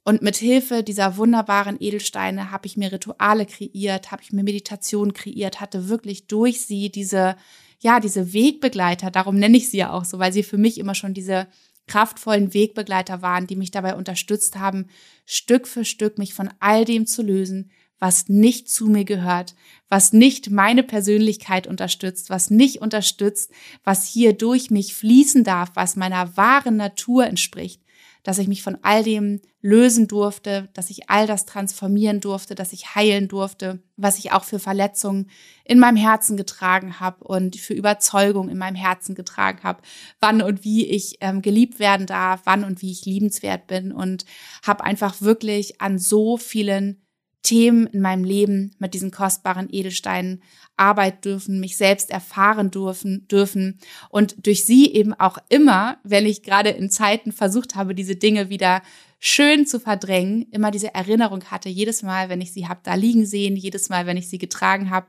Und 0.04 0.22
mit 0.22 0.38
Hilfe 0.38 0.84
dieser 0.84 1.18
wunderbaren 1.18 1.78
Edelsteine 1.80 2.51
habe 2.51 2.66
ich 2.66 2.78
mir 2.78 2.92
Rituale 2.92 3.46
kreiert, 3.46 4.12
habe 4.12 4.24
ich 4.24 4.31
mir 4.31 4.44
Meditation 4.44 5.13
kreiert, 5.13 5.60
hatte 5.60 5.90
wirklich 5.90 6.28
durch 6.28 6.62
sie 6.62 6.90
diese, 6.90 7.36
ja, 7.80 8.00
diese 8.00 8.34
Wegbegleiter, 8.34 9.12
darum 9.12 9.36
nenne 9.36 9.57
ich 9.57 9.69
sie 9.69 9.78
ja 9.78 9.92
auch 9.92 10.06
so, 10.06 10.19
weil 10.19 10.34
sie 10.34 10.44
für 10.44 10.57
mich 10.57 10.78
immer 10.78 10.95
schon 10.95 11.14
diese 11.14 11.47
kraftvollen 11.88 12.54
Wegbegleiter 12.54 13.21
waren, 13.21 13.47
die 13.47 13.56
mich 13.56 13.71
dabei 13.71 13.95
unterstützt 13.95 14.57
haben, 14.57 14.88
Stück 15.26 15.68
für 15.68 15.83
Stück 15.83 16.18
mich 16.18 16.33
von 16.33 16.50
all 16.59 16.85
dem 16.85 17.06
zu 17.06 17.21
lösen, 17.21 17.71
was 18.00 18.30
nicht 18.30 18.69
zu 18.69 18.88
mir 18.88 19.04
gehört, 19.04 19.56
was 19.90 20.14
nicht 20.14 20.50
meine 20.50 20.83
Persönlichkeit 20.83 21.68
unterstützt, 21.68 22.30
was 22.30 22.50
nicht 22.50 22.81
unterstützt, 22.81 23.52
was 23.83 24.07
hier 24.07 24.33
durch 24.33 24.71
mich 24.71 24.94
fließen 24.94 25.44
darf, 25.44 25.71
was 25.74 25.97
meiner 25.97 26.38
wahren 26.38 26.78
Natur 26.78 27.26
entspricht 27.26 27.81
dass 28.23 28.38
ich 28.38 28.47
mich 28.47 28.64
von 28.64 28.78
all 28.81 29.04
dem 29.04 29.42
lösen 29.61 30.07
durfte, 30.07 30.69
dass 30.73 30.90
ich 30.90 31.09
all 31.09 31.28
das 31.28 31.45
transformieren 31.45 32.19
durfte, 32.19 32.56
dass 32.56 32.73
ich 32.73 32.95
heilen 32.95 33.28
durfte, 33.28 33.81
was 33.97 34.18
ich 34.18 34.31
auch 34.31 34.44
für 34.44 34.59
Verletzungen 34.59 35.30
in 35.66 35.80
meinem 35.80 35.97
Herzen 35.97 36.38
getragen 36.38 36.99
habe 36.99 37.23
und 37.23 37.56
für 37.56 37.73
Überzeugung 37.73 38.49
in 38.49 38.57
meinem 38.57 38.76
Herzen 38.76 39.16
getragen 39.16 39.64
habe, 39.64 39.81
wann 40.19 40.42
und 40.42 40.64
wie 40.64 40.85
ich 40.85 41.18
ähm, 41.21 41.42
geliebt 41.42 41.80
werden 41.80 42.07
darf, 42.07 42.42
wann 42.45 42.64
und 42.64 42.81
wie 42.81 42.92
ich 42.92 43.06
liebenswert 43.06 43.68
bin 43.68 43.92
und 43.92 44.26
habe 44.66 44.83
einfach 44.83 45.21
wirklich 45.21 45.81
an 45.81 45.99
so 45.99 46.38
vielen 46.38 47.02
Themen 47.42 47.88
in 47.88 48.02
meinem 48.02 48.24
Leben 48.24 48.76
mit 48.80 48.94
diesen 48.94 49.12
kostbaren 49.12 49.69
Edelsteinen 49.72 50.44
arbeiten 50.76 51.22
dürfen, 51.22 51.60
mich 51.60 51.78
selbst 51.78 52.10
erfahren 52.12 52.72
dürfen, 52.72 53.28
dürfen 53.28 53.80
und 54.10 54.46
durch 54.46 54.66
sie 54.66 54.94
eben 54.94 55.14
auch 55.14 55.38
immer, 55.50 55.98
wenn 56.04 56.26
ich 56.26 56.44
gerade 56.44 56.69
in 56.69 56.90
Zeiten 56.90 57.31
versucht 57.31 57.76
habe, 57.76 57.96
diese 57.96 58.16
Dinge 58.16 58.50
wieder 58.50 58.81
schön 59.19 59.66
zu 59.66 59.80
verdrängen, 59.80 60.48
immer 60.52 60.72
diese 60.72 60.94
Erinnerung 60.94 61.44
hatte, 61.46 61.69
jedes 61.69 62.04
Mal, 62.04 62.30
wenn 62.30 62.42
ich 62.42 62.54
sie 62.54 62.68
habe 62.68 62.81
da 62.84 62.96
liegen 62.96 63.26
sehen, 63.26 63.56
jedes 63.56 63.90
Mal, 63.90 64.06
wenn 64.06 64.18
ich 64.18 64.30
sie 64.30 64.38
getragen 64.38 64.90
habe, 64.90 65.08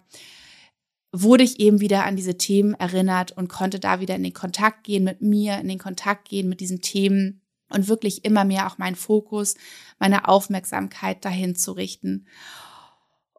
wurde 1.13 1.45
ich 1.45 1.59
eben 1.59 1.81
wieder 1.81 2.05
an 2.05 2.17
diese 2.17 2.39
Themen 2.39 2.75
erinnert 2.75 3.33
und 3.33 3.49
konnte 3.49 3.81
da 3.81 4.01
wieder 4.01 4.15
in 4.15 4.23
den 4.23 4.33
Kontakt 4.33 4.85
gehen 4.85 5.05
mit 5.05 5.21
mir, 5.21 5.59
in 5.59 5.69
den 5.69 5.79
Kontakt 5.79 6.29
gehen 6.29 6.49
mit 6.49 6.61
diesen 6.61 6.81
Themen 6.81 7.41
und 7.71 7.89
wirklich 7.89 8.25
immer 8.25 8.45
mehr 8.45 8.67
auch 8.67 8.79
meinen 8.79 8.97
Fokus, 8.97 9.55
meine 9.99 10.29
Aufmerksamkeit 10.29 11.25
dahin 11.25 11.57
zu 11.57 11.73
richten. 11.73 12.27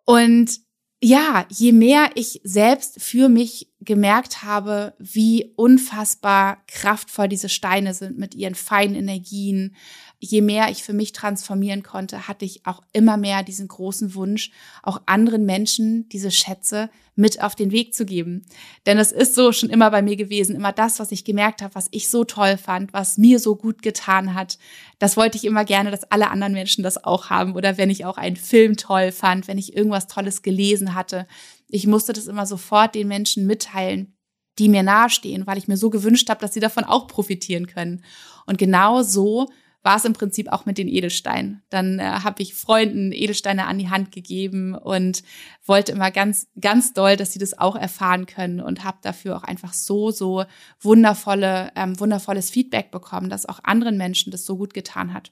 Und 0.05 0.59
ja, 1.03 1.45
je 1.50 1.71
mehr 1.71 2.11
ich 2.13 2.41
selbst 2.43 3.01
für 3.01 3.27
mich 3.27 3.71
gemerkt 3.79 4.43
habe, 4.43 4.93
wie 5.00 5.51
unfassbar 5.55 6.63
kraftvoll 6.67 7.27
diese 7.27 7.50
Steine 7.50 7.95
sind 7.95 8.19
mit 8.19 8.35
ihren 8.35 8.53
feinen 8.53 8.95
Energien, 8.95 9.75
je 10.23 10.41
mehr 10.41 10.69
ich 10.69 10.83
für 10.83 10.93
mich 10.93 11.13
transformieren 11.13 11.81
konnte, 11.81 12.27
hatte 12.27 12.45
ich 12.45 12.65
auch 12.67 12.83
immer 12.93 13.17
mehr 13.17 13.41
diesen 13.41 13.67
großen 13.67 14.13
Wunsch, 14.13 14.51
auch 14.83 15.01
anderen 15.07 15.45
Menschen 15.45 16.07
diese 16.09 16.29
Schätze 16.29 16.91
mit 17.15 17.41
auf 17.41 17.55
den 17.55 17.71
Weg 17.71 17.95
zu 17.95 18.05
geben. 18.05 18.45
Denn 18.85 18.99
es 18.99 19.11
ist 19.11 19.33
so 19.33 19.51
schon 19.51 19.71
immer 19.71 19.89
bei 19.89 20.03
mir 20.03 20.15
gewesen, 20.15 20.55
immer 20.55 20.71
das, 20.71 20.99
was 20.99 21.11
ich 21.11 21.25
gemerkt 21.25 21.63
habe, 21.63 21.73
was 21.73 21.87
ich 21.89 22.07
so 22.07 22.23
toll 22.23 22.57
fand, 22.57 22.93
was 22.93 23.17
mir 23.17 23.39
so 23.39 23.55
gut 23.55 23.81
getan 23.81 24.35
hat, 24.35 24.59
das 24.99 25.17
wollte 25.17 25.37
ich 25.37 25.45
immer 25.45 25.65
gerne, 25.65 25.89
dass 25.89 26.09
alle 26.11 26.29
anderen 26.29 26.53
Menschen 26.53 26.83
das 26.83 27.03
auch 27.03 27.31
haben. 27.31 27.55
Oder 27.55 27.79
wenn 27.79 27.89
ich 27.89 28.05
auch 28.05 28.17
einen 28.17 28.35
Film 28.35 28.77
toll 28.77 29.11
fand, 29.11 29.47
wenn 29.47 29.57
ich 29.57 29.75
irgendwas 29.75 30.07
Tolles 30.07 30.43
gelesen 30.43 30.93
hatte. 30.93 31.25
Ich 31.67 31.87
musste 31.87 32.13
das 32.13 32.27
immer 32.27 32.45
sofort 32.45 32.93
den 32.93 33.07
Menschen 33.07 33.47
mitteilen, 33.47 34.15
die 34.59 34.69
mir 34.69 34.83
nahestehen, 34.83 35.47
weil 35.47 35.57
ich 35.57 35.67
mir 35.67 35.77
so 35.77 35.89
gewünscht 35.89 36.29
habe, 36.29 36.41
dass 36.41 36.53
sie 36.53 36.59
davon 36.59 36.83
auch 36.83 37.07
profitieren 37.07 37.65
können. 37.65 38.03
Und 38.45 38.59
genau 38.59 39.01
so 39.01 39.49
war 39.83 39.97
es 39.97 40.05
im 40.05 40.13
Prinzip 40.13 40.51
auch 40.51 40.65
mit 40.65 40.77
den 40.77 40.88
Edelsteinen. 40.88 41.63
Dann 41.69 42.00
äh, 42.00 42.03
habe 42.03 42.41
ich 42.41 42.53
Freunden 42.53 43.11
Edelsteine 43.11 43.65
an 43.65 43.79
die 43.79 43.89
Hand 43.89 44.11
gegeben 44.11 44.75
und 44.75 45.23
wollte 45.65 45.91
immer 45.91 46.11
ganz, 46.11 46.47
ganz 46.59 46.93
doll, 46.93 47.17
dass 47.17 47.33
sie 47.33 47.39
das 47.39 47.57
auch 47.57 47.75
erfahren 47.75 48.25
können 48.25 48.61
und 48.61 48.83
habe 48.83 49.00
dafür 49.01 49.38
auch 49.38 49.43
einfach 49.43 49.73
so, 49.73 50.11
so 50.11 50.45
wundervolle, 50.79 51.71
ähm, 51.75 52.00
wundervolles 52.00 52.50
Feedback 52.50 52.91
bekommen, 52.91 53.29
dass 53.29 53.47
auch 53.47 53.59
anderen 53.63 53.97
Menschen 53.97 54.31
das 54.31 54.45
so 54.45 54.57
gut 54.57 54.73
getan 54.73 55.13
hat. 55.13 55.31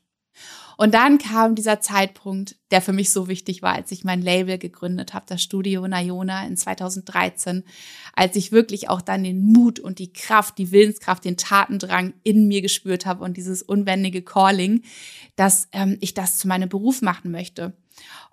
Und 0.80 0.94
dann 0.94 1.18
kam 1.18 1.56
dieser 1.56 1.82
Zeitpunkt, 1.82 2.56
der 2.72 2.82
für 2.82 2.94
mich 2.94 3.10
so 3.10 3.28
wichtig 3.28 3.62
war, 3.62 3.74
als 3.74 3.92
ich 3.92 4.06
mein 4.06 4.22
Label 4.22 4.58
gegründet 4.58 5.14
habe, 5.14 5.26
das 5.28 5.44
Studio 5.44 5.86
Nayona 5.86 6.48
in 6.48 6.56
2013, 6.56 7.66
als 8.16 8.38
ich 8.38 8.54
wirklich 8.54 8.88
auch 8.88 9.02
dann 9.02 9.26
den 9.26 9.44
Mut 9.44 9.82
und 9.82 10.00
die 10.00 10.14
Kraft, 10.14 10.58
die 10.58 10.72
Willenskraft, 10.72 11.26
den 11.26 11.36
Tatendrang 11.36 12.14
in 12.24 12.48
mir 12.48 12.62
gespürt 12.62 13.06
habe 13.06 13.26
und 13.26 13.36
dieses 13.36 13.62
unbändige 13.62 14.22
Calling, 14.22 14.84
dass 15.36 15.68
ähm, 15.74 15.98
ich 16.00 16.14
das 16.14 16.38
zu 16.38 16.48
meinem 16.48 16.70
Beruf 16.70 17.02
machen 17.02 17.30
möchte 17.30 17.74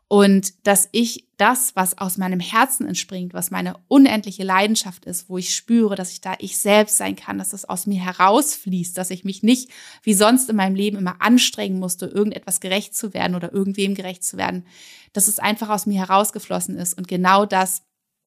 und 0.09 0.67
dass 0.67 0.89
ich 0.93 1.27
das, 1.37 1.75
was 1.75 1.99
aus 1.99 2.17
meinem 2.17 2.39
Herzen 2.39 2.87
entspringt, 2.87 3.35
was 3.35 3.51
meine 3.51 3.75
unendliche 3.89 4.45
Leidenschaft 4.45 5.05
ist, 5.05 5.29
wo 5.29 5.37
ich 5.37 5.55
spüre, 5.55 5.97
dass 5.97 6.13
ich 6.13 6.21
da 6.21 6.35
ich 6.39 6.59
selbst 6.59 6.97
sein 6.97 7.17
kann, 7.17 7.39
dass 7.39 7.51
das 7.51 7.65
aus 7.65 7.87
mir 7.87 8.01
herausfließt, 8.01 8.97
dass 8.97 9.11
ich 9.11 9.25
mich 9.25 9.43
nicht 9.43 9.69
wie 10.03 10.15
sonst 10.15 10.49
in 10.49 10.57
meinem 10.57 10.77
Leben 10.77 10.97
immer 10.97 11.21
anstrengen 11.21 11.81
musste, 11.81 12.07
irgendetwas 12.07 12.61
gerecht 12.61 12.95
zu 12.95 13.15
werden 13.15 13.35
oder 13.35 13.53
irgendwem 13.53 13.97
gerecht 13.97 14.23
zu 14.23 14.37
werden, 14.37 14.65
dass 15.13 15.27
es 15.27 15.41
einfach 15.41 15.71
aus 15.71 15.87
mir 15.87 15.99
herausgeflossen 15.99 16.77
ist. 16.77 16.97
Und 16.97 17.09
genau 17.09 17.45
das 17.45 17.83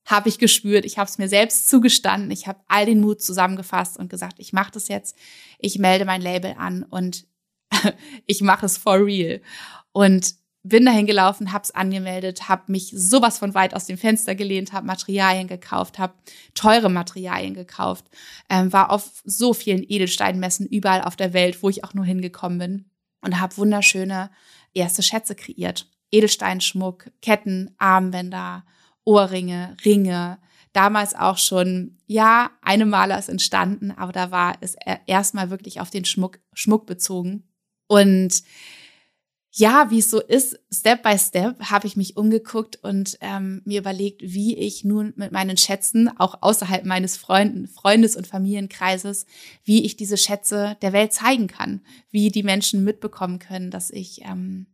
habe 0.05 0.27
ich 0.27 0.38
gespürt. 0.38 0.83
Ich 0.83 0.98
habe 0.98 1.09
es 1.09 1.17
mir 1.17 1.29
selbst 1.29 1.69
zugestanden. 1.69 2.29
Ich 2.31 2.45
habe 2.45 2.59
all 2.67 2.86
den 2.88 3.00
Mut 3.00 3.21
zusammengefasst 3.21 3.98
und 3.98 4.09
gesagt, 4.09 4.36
ich 4.39 4.51
mache 4.51 4.71
das 4.71 4.89
jetzt. 4.89 5.15
Ich 5.59 5.79
melde 5.79 6.03
mein 6.03 6.21
Label 6.21 6.55
an 6.57 6.83
und 6.83 7.25
ich 8.25 8.41
mache 8.41 8.65
es 8.65 8.77
for 8.77 9.05
real. 9.05 9.39
Und 9.93 10.36
bin 10.63 10.86
dahin 10.86 11.06
gelaufen, 11.06 11.54
hab's 11.54 11.72
angemeldet, 11.72 12.50
hab 12.50 12.68
mich 12.68 12.92
sowas 12.94 13.39
von 13.39 13.54
weit 13.54 13.74
aus 13.74 13.86
dem 13.86 13.98
Fenster 13.98 14.36
gelehnt, 14.36 14.74
hab 14.74 14.84
Materialien 14.84 15.48
gekauft, 15.48 16.00
hab 16.00 16.16
teure 16.54 16.89
Materialien 16.89 17.54
gekauft, 17.54 18.06
ähm, 18.50 18.72
war 18.74 18.92
auf 18.92 19.22
so 19.24 19.54
vielen 19.54 19.84
Edelsteinmessen 19.88 20.68
überall 20.68 21.01
auf 21.01 21.16
der 21.16 21.34
Welt, 21.34 21.63
wo 21.63 21.70
ich 21.70 21.84
auch 21.84 21.94
nur 21.94 22.06
hingekommen 22.06 22.60
bin 22.60 22.86
und 23.22 23.39
hab 23.39 23.58
wunderschöne 23.58 24.30
erste 24.74 25.01
Schätze 25.01 25.36
kreiert. 25.36 25.89
Edelsteinschmuck, 26.12 27.12
Ketten, 27.22 27.75
Armbänder, 27.78 28.66
Ohrringe, 29.06 29.78
Ringe. 29.86 30.39
Damals 30.74 31.16
auch 31.16 31.38
schon, 31.38 31.98
ja, 32.06 32.51
eine 32.62 32.86
Maler 32.86 33.18
ist 33.18 33.30
entstanden, 33.30 33.92
aber 33.92 34.12
da 34.12 34.32
war 34.32 34.56
es 34.62 34.75
erstmal 35.08 35.50
wirklich 35.50 35.80
auf 35.80 35.89
den 35.89 36.06
Schmuck, 36.06 36.39
Schmuck 36.54 36.86
bezogen. 36.86 37.44
Und 37.88 38.44
ja, 39.51 39.89
wie 39.89 40.00
es 40.00 40.12
so 40.12 40.22
ist, 40.22 40.60
Step 40.72 41.01
by 41.01 41.18
Step 41.18 41.60
habe 41.72 41.88
ich 41.88 41.98
mich 41.98 42.18
umgeguckt 42.18 42.77
und 42.84 43.18
ähm, 43.20 43.62
mir 43.65 43.79
überlegt, 43.79 44.22
wie 44.22 44.56
ich 44.56 44.84
nun 44.84 45.13
mit 45.15 45.32
meinen 45.32 45.58
Schätzen, 45.58 46.08
auch 46.20 46.41
außerhalb 46.41 46.86
meines 46.86 47.18
Freunden, 47.18 47.68
Freundes- 47.68 48.15
und 48.15 48.27
Familienkreises, 48.27 49.25
wie 49.63 49.86
ich 49.86 49.98
diese 49.98 50.18
Schätze 50.18 50.77
der 50.84 50.94
Welt 50.94 51.13
zeigen 51.13 51.48
kann, 51.48 51.82
wie 52.12 52.29
die 52.29 52.44
Menschen 52.44 52.84
mitbekommen 52.84 53.39
können, 53.39 53.72
dass 53.72 53.89
ich, 53.89 54.22
ähm, 54.22 54.68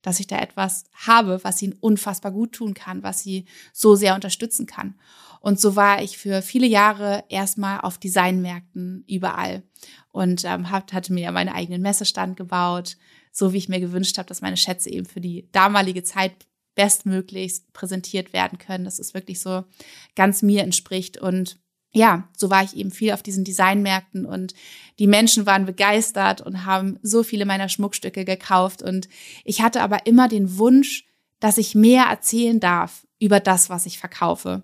dass 0.00 0.18
ich 0.18 0.28
da 0.28 0.38
etwas 0.38 0.84
habe, 0.94 1.40
was 1.42 1.60
ihnen 1.60 1.74
unfassbar 1.74 2.32
gut 2.32 2.52
tun 2.52 2.72
kann, 2.72 3.02
was 3.02 3.22
sie 3.22 3.44
so 3.74 3.96
sehr 3.96 4.14
unterstützen 4.14 4.64
kann. 4.66 4.94
Und 5.40 5.60
so 5.60 5.76
war 5.76 6.02
ich 6.02 6.16
für 6.16 6.40
viele 6.40 6.66
Jahre 6.66 7.24
erstmal 7.28 7.80
auf 7.80 7.98
Designmärkten 7.98 9.04
überall 9.06 9.62
und 10.10 10.44
ähm, 10.46 10.70
hatte 10.70 11.12
mir 11.12 11.32
meinen 11.32 11.50
eigenen 11.52 11.82
Messestand 11.82 12.36
gebaut, 12.36 12.96
so 13.32 13.52
wie 13.52 13.58
ich 13.58 13.68
mir 13.68 13.80
gewünscht 13.80 14.18
habe, 14.18 14.28
dass 14.28 14.42
meine 14.42 14.56
Schätze 14.56 14.90
eben 14.90 15.06
für 15.06 15.20
die 15.20 15.48
damalige 15.50 16.04
Zeit 16.04 16.32
bestmöglichst 16.74 17.72
präsentiert 17.72 18.32
werden 18.32 18.58
können, 18.58 18.84
dass 18.84 18.98
es 18.98 19.14
wirklich 19.14 19.40
so 19.40 19.64
ganz 20.14 20.42
mir 20.42 20.62
entspricht. 20.62 21.18
Und 21.18 21.58
ja, 21.92 22.28
so 22.36 22.50
war 22.50 22.62
ich 22.62 22.76
eben 22.76 22.90
viel 22.90 23.12
auf 23.12 23.22
diesen 23.22 23.44
Designmärkten 23.44 24.24
und 24.24 24.54
die 24.98 25.06
Menschen 25.06 25.44
waren 25.44 25.66
begeistert 25.66 26.40
und 26.40 26.64
haben 26.64 26.98
so 27.02 27.22
viele 27.22 27.44
meiner 27.44 27.68
Schmuckstücke 27.68 28.24
gekauft. 28.24 28.82
Und 28.82 29.08
ich 29.44 29.60
hatte 29.60 29.82
aber 29.82 30.06
immer 30.06 30.28
den 30.28 30.56
Wunsch, 30.58 31.06
dass 31.40 31.58
ich 31.58 31.74
mehr 31.74 32.04
erzählen 32.04 32.60
darf 32.60 33.06
über 33.18 33.40
das, 33.40 33.68
was 33.68 33.86
ich 33.86 33.98
verkaufe 33.98 34.62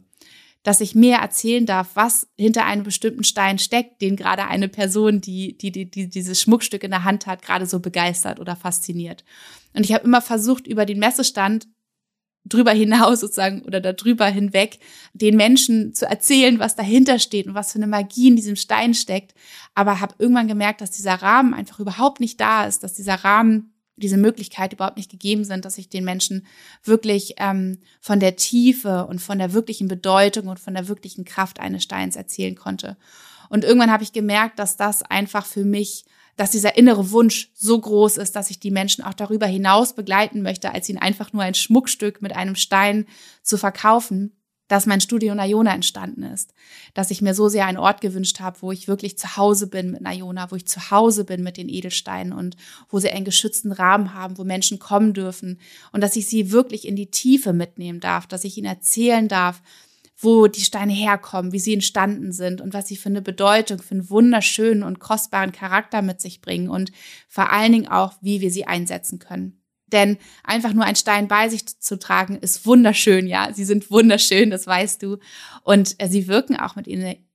dass 0.63 0.81
ich 0.81 0.95
mehr 0.95 1.19
erzählen 1.19 1.67
darf, 1.67 1.91
was 1.95 2.29
hinter 2.37 2.67
einem 2.67 2.83
bestimmten 2.83 3.25
Stein 3.25 3.59
steckt, 3.59 4.03
den 4.03 4.17
gerade 4.17 4.47
eine 4.47 4.69
Person, 4.69 5.21
die, 5.21 5.57
die, 5.57 5.71
die, 5.71 5.91
die 5.91 6.09
dieses 6.09 6.41
Schmuckstück 6.41 6.83
in 6.85 6.91
der 6.91 7.05
Hand 7.05 7.27
hat, 7.27 7.43
gerade 7.43 7.67
so 7.67 7.81
begeistert 7.81 8.41
oder 8.41 8.57
fasziniert. 8.57 9.25
Und 9.73 9.85
ich 9.85 9.93
habe 9.93 10.05
immer 10.05 10.21
versucht, 10.21 10.67
über 10.67 10.85
den 10.85 10.99
Messestand 10.99 11.69
drüber 12.45 12.73
hinaus 12.73 13.21
sozusagen 13.21 13.63
oder 13.63 13.81
darüber 13.81 14.27
hinweg 14.27 14.79
den 15.13 15.37
Menschen 15.37 15.95
zu 15.95 16.07
erzählen, 16.07 16.59
was 16.59 16.77
dahinter 16.77 17.19
steht 17.19 17.47
und 17.47 17.55
was 17.55 17.73
für 17.73 17.79
eine 17.79 17.87
Magie 17.87 18.29
in 18.29 18.37
diesem 18.37 18.57
Stein 18.57 18.95
steckt. 18.95 19.35
Aber 19.75 20.01
habe 20.01 20.15
irgendwann 20.19 20.49
gemerkt, 20.49 20.81
dass 20.81 20.91
dieser 20.91 21.15
Rahmen 21.15 21.55
einfach 21.55 21.81
überhaupt 21.81 22.21
nicht 22.21 22.41
da 22.41 22.67
ist, 22.67 22.83
dass 22.83 22.95
dieser 22.95 23.17
Rahmen 23.17 23.75
diese 23.99 24.17
Möglichkeit 24.17 24.73
überhaupt 24.73 24.97
nicht 24.97 25.11
gegeben 25.11 25.45
sind, 25.45 25.65
dass 25.65 25.79
ich 25.79 25.89
den 25.89 26.05
Menschen 26.05 26.47
wirklich 26.85 27.35
ähm, 27.39 27.79
von 28.01 28.21
der 28.21 28.37
Tiefe 28.37 29.07
und 29.07 29.21
von 29.21 29.39
der 29.39 29.53
wirklichen 29.53 29.89
Bedeutung 29.89 30.49
und 30.49 30.61
von 30.61 30.75
der 30.75 30.89
wirklichen 30.89 31.25
Kraft 31.25 31.61
eines 31.61 31.83
Steins 31.83 32.17
erzählen 32.17 32.55
konnte. 32.55 32.97
Und 33.49 33.65
irgendwann 33.65 33.93
habe 33.93 34.03
ich 34.03 34.13
gemerkt, 34.13 34.59
dass 34.59 34.77
das 34.77 35.03
einfach 35.03 35.47
für 35.47 35.65
mich, 35.65 36.05
dass 36.37 36.51
dieser 36.51 36.77
innere 36.77 37.11
Wunsch 37.11 37.51
so 37.55 37.81
groß 37.81 38.19
ist, 38.19 38.37
dass 38.37 38.51
ich 38.51 38.61
die 38.61 38.71
Menschen 38.71 39.03
auch 39.03 39.15
darüber 39.15 39.47
hinaus 39.47 39.95
begleiten 39.95 40.43
möchte, 40.43 40.73
als 40.73 40.89
ihnen 40.89 40.99
einfach 40.99 41.33
nur 41.33 41.43
ein 41.43 41.55
Schmuckstück 41.55 42.23
mit 42.23 42.35
einem 42.35 42.55
Stein 42.55 43.07
zu 43.43 43.57
verkaufen, 43.57 44.38
dass 44.69 44.87
mein 44.87 45.01
Studio 45.01 45.35
Nayona 45.35 45.75
entstanden 45.75 46.23
ist, 46.23 46.55
dass 46.95 47.11
ich 47.11 47.23
mir 47.23 47.35
so 47.35 47.49
sehr 47.49 47.67
einen 47.67 47.79
Ort 47.79 48.01
gewünscht 48.01 48.41
habe, 48.41 48.59
wo 48.61 48.71
ich 48.71 48.87
wirklich 48.87 49.19
zu 49.19 49.37
Hause 49.37 49.67
bin 49.67 49.91
mit 49.91 50.03
Nayona, 50.03 50.51
wo 50.51 50.57
ich 50.57 50.67
zu 50.67 50.91
Hause 50.91 51.25
bin 51.25 51.43
mit 51.43 51.57
den 51.57 51.69
Edelsteinen 51.69 52.33
und 52.33 52.57
wo 52.89 53.01
sie 53.01 53.11
einen 53.11 53.25
geschützten 53.25 53.73
Rahmen 53.73 54.15
haben, 54.15 54.39
wo 54.39 54.45
Menschen 54.45 54.79
kommen 54.79 55.15
dürfen 55.15 55.59
und 55.93 56.03
dass 56.03 56.17
ich 56.17 56.27
sie 56.27 56.53
wirklich 56.53 56.87
in 56.87 56.97
die 56.97 57.11
Tiefe 57.11 57.53
mitnehmen 57.53 58.01
darf, 58.01 58.27
dass 58.27 58.45
ich 58.45 58.57
ihnen 58.59 58.67
erzählen 58.67 59.27
darf, 59.27 59.63
wo 60.21 60.49
die 60.49 60.61
Steine 60.61 60.93
herkommen, 60.93 61.53
wie 61.53 61.61
sie 61.61 61.75
entstanden 61.75 62.33
sind 62.33 62.61
und 62.61 62.75
was 62.75 62.89
sie 62.89 62.97
für 62.97 63.09
eine 63.09 63.23
Bedeutung, 63.23 63.79
für 63.79 63.93
einen 63.93 64.11
wunderschönen 64.11 64.83
und 64.83 64.99
kostbaren 64.99 65.53
Charakter 65.53 66.03
mit 66.03 66.21
sich 66.21 66.41
bringen 66.41 66.69
und 66.69 66.91
vor 67.29 67.53
allen 67.53 67.73
Dingen 67.73 67.89
auch, 67.89 68.15
wie 68.21 68.41
wir 68.41 68.51
sie 68.51 68.67
einsetzen 68.67 69.21
können. 69.21 69.58
Denn 69.93 70.19
einfach 70.45 70.73
nur 70.73 70.85
ein 70.85 70.97
Stein 70.97 71.29
bei 71.29 71.49
sich 71.49 71.67
zu 71.67 71.99
tragen, 71.99 72.37
ist 72.37 72.67
wunderschön, 72.67 73.27
ja. 73.27 73.53
Sie 73.53 73.65
sind 73.65 73.91
wunderschön, 73.91 74.51
das 74.51 74.67
weißt 74.67 75.03
du. 75.03 75.19
Und 75.63 75.95
äh, 75.99 76.09
sie 76.09 76.29
wirken 76.29 76.57
auch 76.57 76.77
mit, 76.77 76.87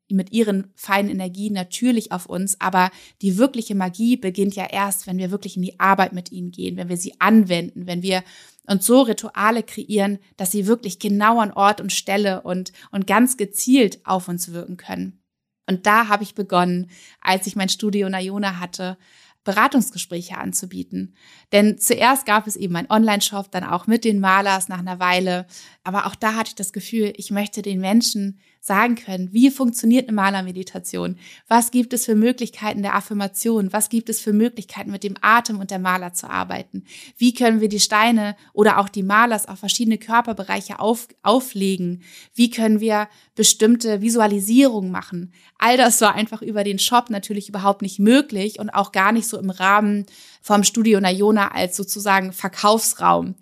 mit 0.09 0.31
ihren 0.31 0.71
feinen 0.75 1.09
Energien 1.09 1.53
natürlich 1.53 2.11
auf 2.11 2.25
uns. 2.25 2.59
Aber 2.61 2.91
die 3.21 3.37
wirkliche 3.37 3.75
Magie 3.75 4.17
beginnt 4.17 4.55
ja 4.55 4.65
erst, 4.69 5.07
wenn 5.07 5.17
wir 5.17 5.31
wirklich 5.31 5.55
in 5.55 5.63
die 5.63 5.79
Arbeit 5.79 6.13
mit 6.13 6.31
ihnen 6.31 6.51
gehen, 6.51 6.77
wenn 6.77 6.89
wir 6.89 6.97
sie 6.97 7.19
anwenden, 7.19 7.87
wenn 7.87 8.01
wir 8.01 8.23
uns 8.67 8.85
so 8.85 9.01
Rituale 9.01 9.63
kreieren, 9.63 10.19
dass 10.37 10.51
sie 10.51 10.67
wirklich 10.67 10.99
genau 10.99 11.39
an 11.39 11.51
Ort 11.51 11.81
und 11.81 11.91
Stelle 11.91 12.41
und, 12.41 12.71
und 12.91 13.07
ganz 13.07 13.35
gezielt 13.37 13.99
auf 14.05 14.27
uns 14.27 14.53
wirken 14.53 14.77
können. 14.77 15.19
Und 15.67 15.85
da 15.85 16.07
habe 16.07 16.23
ich 16.23 16.35
begonnen, 16.35 16.89
als 17.21 17.47
ich 17.47 17.55
mein 17.55 17.69
Studio 17.69 18.09
Nayona 18.09 18.59
hatte, 18.59 18.97
Beratungsgespräche 19.43 20.37
anzubieten. 20.37 21.15
Denn 21.51 21.77
zuerst 21.77 22.25
gab 22.25 22.47
es 22.47 22.55
eben 22.55 22.75
einen 22.75 22.89
Online-Shop, 22.89 23.51
dann 23.51 23.63
auch 23.63 23.87
mit 23.87 24.05
den 24.05 24.19
Malers 24.19 24.69
nach 24.69 24.79
einer 24.79 24.99
Weile. 24.99 25.45
Aber 25.83 26.05
auch 26.05 26.15
da 26.15 26.35
hatte 26.35 26.49
ich 26.49 26.55
das 26.55 26.73
Gefühl, 26.73 27.13
ich 27.17 27.31
möchte 27.31 27.61
den 27.61 27.79
Menschen 27.79 28.39
sagen 28.65 28.95
können, 28.95 29.33
wie 29.33 29.51
funktioniert 29.51 30.07
eine 30.07 30.15
Malermeditation? 30.15 31.17
Was 31.49 31.69
gibt 31.69 31.91
es 31.91 32.05
für 32.05 32.15
Möglichkeiten 32.15 32.81
der 32.81 32.95
Affirmation? 32.95 33.73
Was 33.73 33.89
gibt 33.89 34.07
es 34.07 34.21
für 34.21 34.31
Möglichkeiten 34.31 34.89
mit 34.89 35.03
dem 35.03 35.15
Atem 35.19 35.59
und 35.59 35.69
der 35.69 35.79
Maler 35.79 36.13
zu 36.13 36.29
arbeiten? 36.29 36.85
Wie 37.17 37.33
können 37.33 37.59
wir 37.59 37.67
die 37.67 37.81
Steine 37.81 38.37
oder 38.53 38.77
auch 38.77 38.87
die 38.87 39.03
Malers 39.03 39.49
auf 39.49 39.59
verschiedene 39.59 39.97
Körperbereiche 39.97 40.79
auf, 40.79 41.09
auflegen? 41.23 42.03
Wie 42.33 42.49
können 42.49 42.79
wir 42.79 43.09
bestimmte 43.35 44.01
Visualisierungen 44.01 44.91
machen? 44.91 45.33
All 45.57 45.75
das 45.75 45.99
war 45.99 46.15
einfach 46.15 46.41
über 46.41 46.63
den 46.63 46.79
Shop 46.79 47.09
natürlich 47.09 47.49
überhaupt 47.49 47.81
nicht 47.81 47.99
möglich 47.99 48.59
und 48.59 48.69
auch 48.69 48.93
gar 48.93 49.11
nicht 49.11 49.27
so 49.27 49.37
im 49.37 49.49
Rahmen 49.49 50.05
vom 50.41 50.63
Studio 50.63 51.01
Nayona 51.01 51.49
als 51.49 51.75
sozusagen 51.75 52.31
Verkaufsraum 52.31 53.35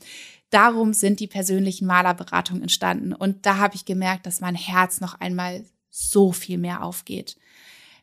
darum 0.51 0.93
sind 0.93 1.19
die 1.19 1.27
persönlichen 1.27 1.87
Malerberatungen 1.87 2.61
entstanden. 2.61 3.13
Und 3.13 3.45
da 3.45 3.57
habe 3.57 3.75
ich 3.75 3.85
gemerkt, 3.85 4.25
dass 4.25 4.41
mein 4.41 4.55
Herz 4.55 5.01
noch 5.01 5.19
einmal 5.19 5.65
so 5.89 6.31
viel 6.31 6.57
mehr 6.57 6.83
aufgeht. 6.83 7.37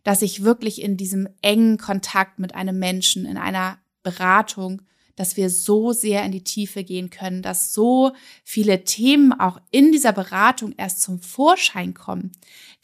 Dass 0.03 0.23
ich 0.23 0.43
wirklich 0.43 0.83
in 0.83 0.97
diesem 0.97 1.29
engen 1.43 1.79
Kontakt 1.79 2.39
mit 2.39 2.55
einem 2.55 2.79
Menschen, 2.79 3.25
in 3.27 3.37
einer 3.37 3.79
Beratung, 4.03 4.83
dass 5.17 5.37
wir 5.37 5.51
so 5.51 5.93
sehr 5.93 6.25
in 6.25 6.31
die 6.31 6.45
Tiefe 6.45 6.85
gehen 6.85 7.11
können, 7.11 7.43
dass 7.43 7.75
so 7.75 8.13
viele 8.45 8.85
Themen 8.85 9.33
auch 9.33 9.61
in 9.73 9.91
dieser 9.91 10.13
Beratung 10.13 10.73
erst 10.77 11.03
zum 11.03 11.21
Vorschein 11.21 11.93
kommen, 11.93 12.31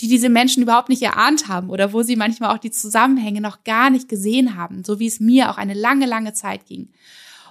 die 0.00 0.08
diese 0.08 0.28
Menschen 0.28 0.62
überhaupt 0.62 0.88
nicht 0.88 1.02
erahnt 1.02 1.46
haben 1.46 1.70
oder 1.70 1.92
wo 1.92 2.02
sie 2.02 2.16
manchmal 2.16 2.52
auch 2.52 2.58
die 2.58 2.72
Zusammenhänge 2.72 3.40
noch 3.40 3.62
gar 3.62 3.88
nicht 3.88 4.08
gesehen 4.08 4.56
haben, 4.56 4.82
so 4.82 4.98
wie 4.98 5.06
es 5.06 5.20
mir 5.20 5.48
auch 5.48 5.58
eine 5.58 5.74
lange, 5.74 6.06
lange 6.06 6.32
Zeit 6.32 6.66
ging 6.66 6.90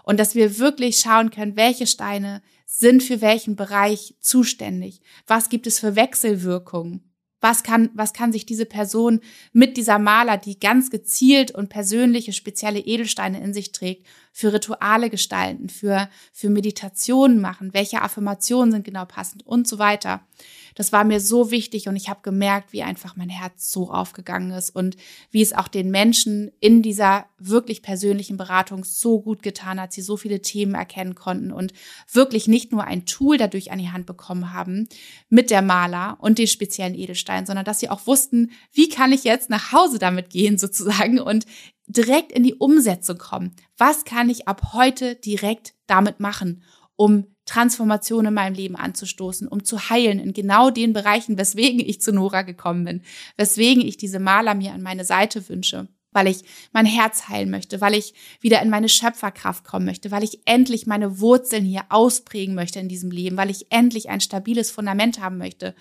und 0.04 0.20
dass 0.20 0.36
wir 0.36 0.60
wirklich 0.60 1.00
schauen 1.00 1.32
können, 1.32 1.56
welche 1.56 1.88
Steine 1.88 2.42
sind 2.66 3.04
für 3.04 3.22
welchen 3.22 3.56
Bereich 3.56 4.16
zuständig. 4.20 5.02
Was 5.28 5.50
gibt 5.50 5.68
es 5.68 5.80
für 5.80 5.96
Wechselwirkungen? 5.96 7.10
Was 7.44 7.62
kann, 7.64 7.90
was 7.94 8.14
kann 8.14 8.32
sich 8.32 8.46
diese 8.46 8.66
Person 8.66 9.20
mit 9.52 9.76
dieser 9.76 10.00
Maler, 10.00 10.38
die 10.38 10.62
ganz 10.62 10.90
gezielt 10.90 11.52
und 11.52 11.68
persönliche 11.68 12.32
spezielle 12.32 12.80
Edelsteine 12.80 13.44
in 13.44 13.54
sich 13.54 13.74
trägt, 13.74 14.08
für 14.32 14.54
Rituale 14.54 15.10
gestalten, 15.10 15.68
für, 15.68 16.10
für 16.32 16.50
Meditationen 16.50 17.42
machen? 17.42 17.74
Welche 17.74 18.02
Affirmationen 18.02 18.72
sind 18.72 18.86
genau 18.86 19.04
passend 19.04 19.46
und 19.46 19.68
so 19.68 19.78
weiter? 19.78 20.26
Das 20.76 20.92
war 20.92 21.04
mir 21.04 21.20
so 21.20 21.52
wichtig 21.52 21.88
und 21.88 21.96
ich 21.96 22.10
habe 22.10 22.22
gemerkt, 22.24 22.74
wie 22.74 22.84
einfach 22.84 23.16
mein 23.16 23.30
Herz 23.30 23.72
so 23.72 23.92
aufgegangen 23.92 24.52
ist 24.52 24.70
und 24.76 24.98
wie 25.32 25.42
es 25.42 25.54
auch 25.54 25.68
den 25.68 25.92
Menschen 25.92 26.52
in 26.60 26.82
dieser 26.82 27.26
wirklich 27.38 27.82
persönlichen 27.82 28.38
Beratung 28.38 28.84
so 28.84 29.22
gut 29.22 29.44
getan 29.44 29.80
hat, 29.80 29.94
sie 29.94 30.02
so 30.02 30.18
viele 30.18 30.42
Themen 30.42 30.76
erkennen 30.76 31.16
konnten 31.16 31.52
und 31.52 31.74
wirklich 32.12 32.48
nicht 32.48 32.72
nur 32.72 32.86
ein 32.86 33.06
Tool 33.06 33.38
dadurch 33.38 33.72
an 33.72 33.80
die 33.80 33.92
Hand 33.92 34.06
bekommen 34.06 34.54
haben 34.54 34.88
mit 35.30 35.52
der 35.52 35.62
Maler 35.62 36.18
und 36.20 36.38
den 36.38 36.48
speziellen 36.48 36.96
Edelstein, 36.96 37.46
sondern 37.46 37.66
dass 37.66 37.80
sie 37.80 37.90
auch 37.90 38.08
wussten, 38.08 38.52
wie 38.72 38.90
kann 38.90 39.12
ich 39.12 39.24
jetzt 39.24 39.50
nach 39.50 39.72
Hause 39.72 40.00
damit 40.00 40.30
gehen 40.30 40.58
sozusagen 40.58 41.20
und 41.20 41.46
direkt 41.88 42.32
in 42.32 42.44
die 42.44 42.56
Umsetzung 42.56 43.18
kommen. 43.18 43.56
Was 43.78 44.06
kann 44.06 44.30
ich 44.30 44.48
ab 44.48 44.74
heute 44.74 45.16
direkt 45.16 45.74
damit 45.88 46.20
machen, 46.20 46.64
um 46.96 47.33
Transformation 47.46 48.26
in 48.26 48.34
meinem 48.34 48.54
Leben 48.54 48.76
anzustoßen, 48.76 49.48
um 49.48 49.64
zu 49.64 49.90
heilen 49.90 50.20
in 50.20 50.34
genau 50.34 50.70
den 50.70 50.94
Bereichen, 50.94 51.38
weswegen 51.38 51.80
ich 51.80 52.02
zu 52.02 52.14
Nora 52.14 52.44
gekommen 52.44 52.86
bin, 52.86 53.02
weswegen 53.38 53.86
ich 53.86 53.98
diese 53.98 54.20
Maler 54.20 54.56
mir 54.56 54.72
an 54.74 54.82
meine 54.82 55.06
Seite 55.06 55.48
wünsche, 55.50 55.88
weil 56.12 56.28
ich 56.28 56.44
mein 56.72 56.86
Herz 56.86 57.28
heilen 57.28 57.50
möchte, 57.50 57.82
weil 57.82 57.96
ich 57.96 58.14
wieder 58.40 58.62
in 58.62 58.70
meine 58.70 58.90
Schöpferkraft 58.90 59.64
kommen 59.64 59.86
möchte, 59.86 60.12
weil 60.12 60.24
ich 60.24 60.42
endlich 60.46 60.88
meine 60.88 61.20
Wurzeln 61.20 61.66
hier 61.66 61.84
ausprägen 61.90 62.56
möchte 62.56 62.80
in 62.80 62.88
diesem 62.88 63.12
Leben, 63.12 63.36
weil 63.36 63.50
ich 63.50 63.72
endlich 63.72 64.10
ein 64.10 64.22
stabiles 64.22 64.72
Fundament 64.72 65.20
haben 65.20 65.38
möchte 65.38 65.76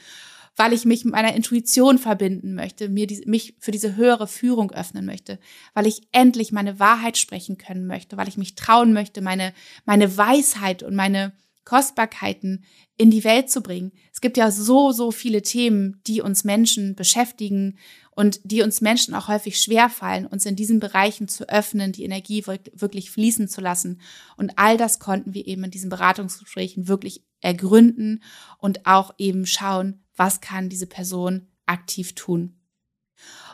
weil 0.57 0.73
ich 0.73 0.85
mich 0.85 1.04
mit 1.04 1.14
meiner 1.14 1.35
Intuition 1.35 1.99
verbinden 1.99 2.54
möchte, 2.54 2.88
mir 2.88 3.07
die, 3.07 3.23
mich 3.26 3.54
für 3.59 3.71
diese 3.71 3.97
höhere 3.97 4.26
Führung 4.26 4.71
öffnen 4.71 5.07
möchte, 5.07 5.38
weil 5.75 5.87
ich 5.87 6.02
endlich 6.12 6.52
meine 6.52 6.78
Wahrheit 6.78 7.16
sprechen 7.16 7.59
können 7.59 7.87
möchte, 7.87 8.16
weil 8.16 8.28
ich 8.28 8.37
mich 8.37 8.54
trauen 8.54 8.92
möchte, 8.92 9.23
meine, 9.23 9.54
meine 9.85 10.16
Weisheit 10.16 10.83
und 10.83 10.95
meine 10.95 11.33
Kostbarkeiten 11.64 12.64
in 12.97 13.11
die 13.11 13.25
Welt 13.25 13.50
zu 13.50 13.62
bringen. 13.62 13.92
Es 14.12 14.21
gibt 14.21 14.37
ja 14.37 14.50
so, 14.50 14.92
so 14.92 15.11
viele 15.11 15.42
Themen, 15.42 16.00
die 16.07 16.21
uns 16.21 16.45
Menschen 16.45 16.95
beschäftigen 16.95 17.78
und 18.11 18.40
die 18.45 18.62
uns 18.62 18.81
Menschen 18.81 19.14
auch 19.14 19.28
häufig 19.28 19.59
schwerfallen, 19.59 20.26
uns 20.26 20.45
in 20.45 20.57
diesen 20.57 20.81
Bereichen 20.81 21.28
zu 21.28 21.49
öffnen, 21.49 21.92
die 21.92 22.04
Energie 22.04 22.45
wirklich 22.47 23.11
fließen 23.11 23.49
zu 23.49 23.61
lassen. 23.61 24.00
Und 24.37 24.52
all 24.57 24.76
das 24.76 24.99
konnten 24.99 25.35
wir 25.35 25.47
eben 25.47 25.64
in 25.64 25.71
diesen 25.71 25.90
Beratungsgesprächen 25.90 26.88
wirklich 26.88 27.25
ergründen 27.40 28.23
und 28.59 28.87
auch 28.87 29.14
eben 29.19 29.47
schauen, 29.47 30.02
was 30.16 30.40
kann 30.40 30.69
diese 30.69 30.87
Person 30.87 31.49
aktiv 31.66 32.14
tun. 32.14 32.59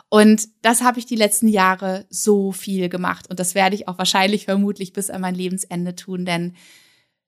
Und 0.09 0.49
das 0.63 0.81
habe 0.81 0.99
ich 0.99 1.05
die 1.05 1.15
letzten 1.15 1.47
Jahre 1.47 2.05
so 2.09 2.51
viel 2.51 2.89
gemacht 2.89 3.29
und 3.29 3.39
das 3.39 3.53
werde 3.53 3.75
ich 3.75 3.87
auch 3.87 3.99
wahrscheinlich 3.99 4.45
vermutlich 4.45 4.91
bis 4.91 5.11
an 5.11 5.21
mein 5.21 5.35
Lebensende 5.35 5.95
tun, 5.95 6.25
denn 6.25 6.55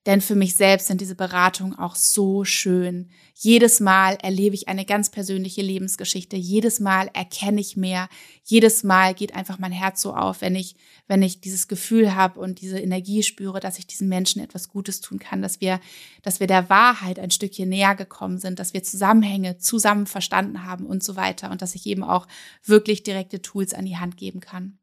denn 0.08 0.20
für 0.20 0.34
mich 0.34 0.56
selbst 0.56 0.88
sind 0.88 1.00
diese 1.00 1.14
Beratungen 1.14 1.78
auch 1.78 1.96
so 1.96 2.44
schön. 2.44 3.10
Jedes 3.36 3.80
Mal 3.80 4.18
erlebe 4.24 4.56
ich 4.56 4.68
eine 4.68 4.84
ganz 4.84 5.12
persönliche 5.12 5.62
Lebensgeschichte. 5.62 6.36
Jedes 6.36 6.80
Mal 6.80 7.12
erkenne 7.14 7.62
ich 7.62 7.78
mehr. 7.78 8.10
Jedes 8.44 8.84
Mal 8.84 9.14
geht 9.14 9.36
einfach 9.36 9.60
mein 9.60 9.72
Herz 9.72 10.02
so 10.02 10.16
auf, 10.16 10.42
wenn 10.42 10.56
ich, 10.56 10.76
wenn 11.08 11.22
ich 11.22 11.40
dieses 11.40 11.68
Gefühl 11.68 12.16
habe 12.16 12.40
und 12.40 12.62
diese 12.62 12.80
Energie 12.80 13.22
spüre, 13.22 13.60
dass 13.60 13.78
ich 13.78 13.86
diesen 13.86 14.10
Menschen 14.10 14.42
etwas 14.42 14.70
Gutes 14.70 15.02
tun 15.02 15.20
kann, 15.20 15.44
dass 15.44 15.62
wir, 15.62 15.80
dass 16.24 16.40
wir 16.40 16.48
der 16.48 16.68
Wahrheit 16.68 17.20
ein 17.20 17.30
Stückchen 17.30 17.70
näher 17.70 17.94
gekommen 17.94 18.40
sind, 18.40 18.58
dass 18.58 18.74
wir 18.74 18.82
Zusammenhänge 18.82 19.60
zusammen 19.60 20.08
verstanden 20.08 20.66
haben 20.66 20.88
und 20.88 21.04
so 21.04 21.16
weiter 21.16 21.52
und 21.52 21.62
dass 21.62 21.76
ich 21.76 21.86
eben 21.86 22.04
auch 22.04 22.28
wirklich 22.66 23.04
direkte 23.04 23.44
Tools 23.44 23.76
an 23.76 23.86
die 23.86 23.98
Hand 23.98 24.18
geben 24.18 24.40
kann. 24.40 24.80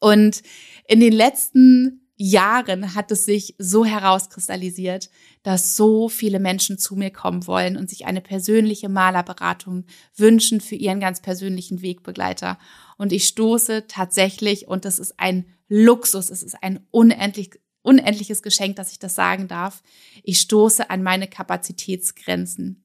Und 0.00 0.42
in 0.88 0.98
den 0.98 1.12
letzten 1.12 2.05
Jahren 2.16 2.94
hat 2.94 3.10
es 3.12 3.26
sich 3.26 3.54
so 3.58 3.84
herauskristallisiert, 3.84 5.10
dass 5.42 5.76
so 5.76 6.08
viele 6.08 6.40
Menschen 6.40 6.78
zu 6.78 6.96
mir 6.96 7.10
kommen 7.10 7.46
wollen 7.46 7.76
und 7.76 7.90
sich 7.90 8.06
eine 8.06 8.22
persönliche 8.22 8.88
Malerberatung 8.88 9.84
wünschen 10.16 10.62
für 10.62 10.76
ihren 10.76 10.98
ganz 10.98 11.20
persönlichen 11.20 11.82
Wegbegleiter. 11.82 12.58
Und 12.96 13.12
ich 13.12 13.26
stoße 13.26 13.86
tatsächlich, 13.86 14.66
und 14.66 14.86
das 14.86 14.98
ist 14.98 15.20
ein 15.20 15.44
Luxus, 15.68 16.30
es 16.30 16.42
ist 16.42 16.62
ein 16.62 16.86
unendlich, 16.90 17.50
unendliches 17.82 18.42
Geschenk, 18.42 18.76
dass 18.76 18.92
ich 18.92 18.98
das 18.98 19.14
sagen 19.14 19.46
darf, 19.46 19.82
ich 20.22 20.40
stoße 20.40 20.88
an 20.88 21.02
meine 21.02 21.28
Kapazitätsgrenzen. 21.28 22.84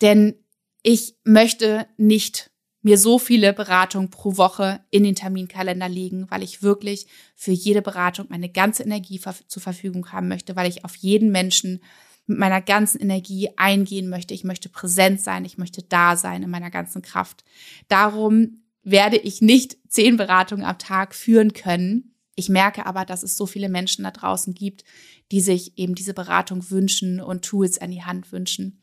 Denn 0.00 0.36
ich 0.84 1.16
möchte 1.24 1.88
nicht 1.96 2.52
mir 2.88 2.96
so 2.96 3.18
viele 3.18 3.52
Beratungen 3.52 4.08
pro 4.08 4.38
Woche 4.38 4.80
in 4.90 5.04
den 5.04 5.14
Terminkalender 5.14 5.90
legen, 5.90 6.26
weil 6.30 6.42
ich 6.42 6.62
wirklich 6.62 7.06
für 7.36 7.52
jede 7.52 7.82
Beratung 7.82 8.26
meine 8.30 8.48
ganze 8.48 8.82
Energie 8.82 9.20
zur 9.20 9.62
Verfügung 9.62 10.10
haben 10.10 10.28
möchte, 10.28 10.56
weil 10.56 10.70
ich 10.70 10.86
auf 10.86 10.96
jeden 10.96 11.30
Menschen 11.30 11.82
mit 12.26 12.38
meiner 12.38 12.62
ganzen 12.62 12.98
Energie 12.98 13.50
eingehen 13.58 14.08
möchte. 14.08 14.32
Ich 14.32 14.42
möchte 14.42 14.70
präsent 14.70 15.20
sein, 15.20 15.44
ich 15.44 15.58
möchte 15.58 15.82
da 15.82 16.16
sein 16.16 16.42
in 16.42 16.50
meiner 16.50 16.70
ganzen 16.70 17.02
Kraft. 17.02 17.44
Darum 17.88 18.62
werde 18.82 19.18
ich 19.18 19.42
nicht 19.42 19.76
zehn 19.88 20.16
Beratungen 20.16 20.64
am 20.64 20.78
Tag 20.78 21.14
führen 21.14 21.52
können. 21.52 22.14
Ich 22.36 22.48
merke 22.48 22.86
aber, 22.86 23.04
dass 23.04 23.22
es 23.22 23.36
so 23.36 23.44
viele 23.44 23.68
Menschen 23.68 24.04
da 24.04 24.12
draußen 24.12 24.54
gibt, 24.54 24.84
die 25.30 25.42
sich 25.42 25.76
eben 25.76 25.94
diese 25.94 26.14
Beratung 26.14 26.70
wünschen 26.70 27.20
und 27.20 27.44
Tools 27.44 27.78
an 27.78 27.90
die 27.90 28.04
Hand 28.04 28.32
wünschen. 28.32 28.82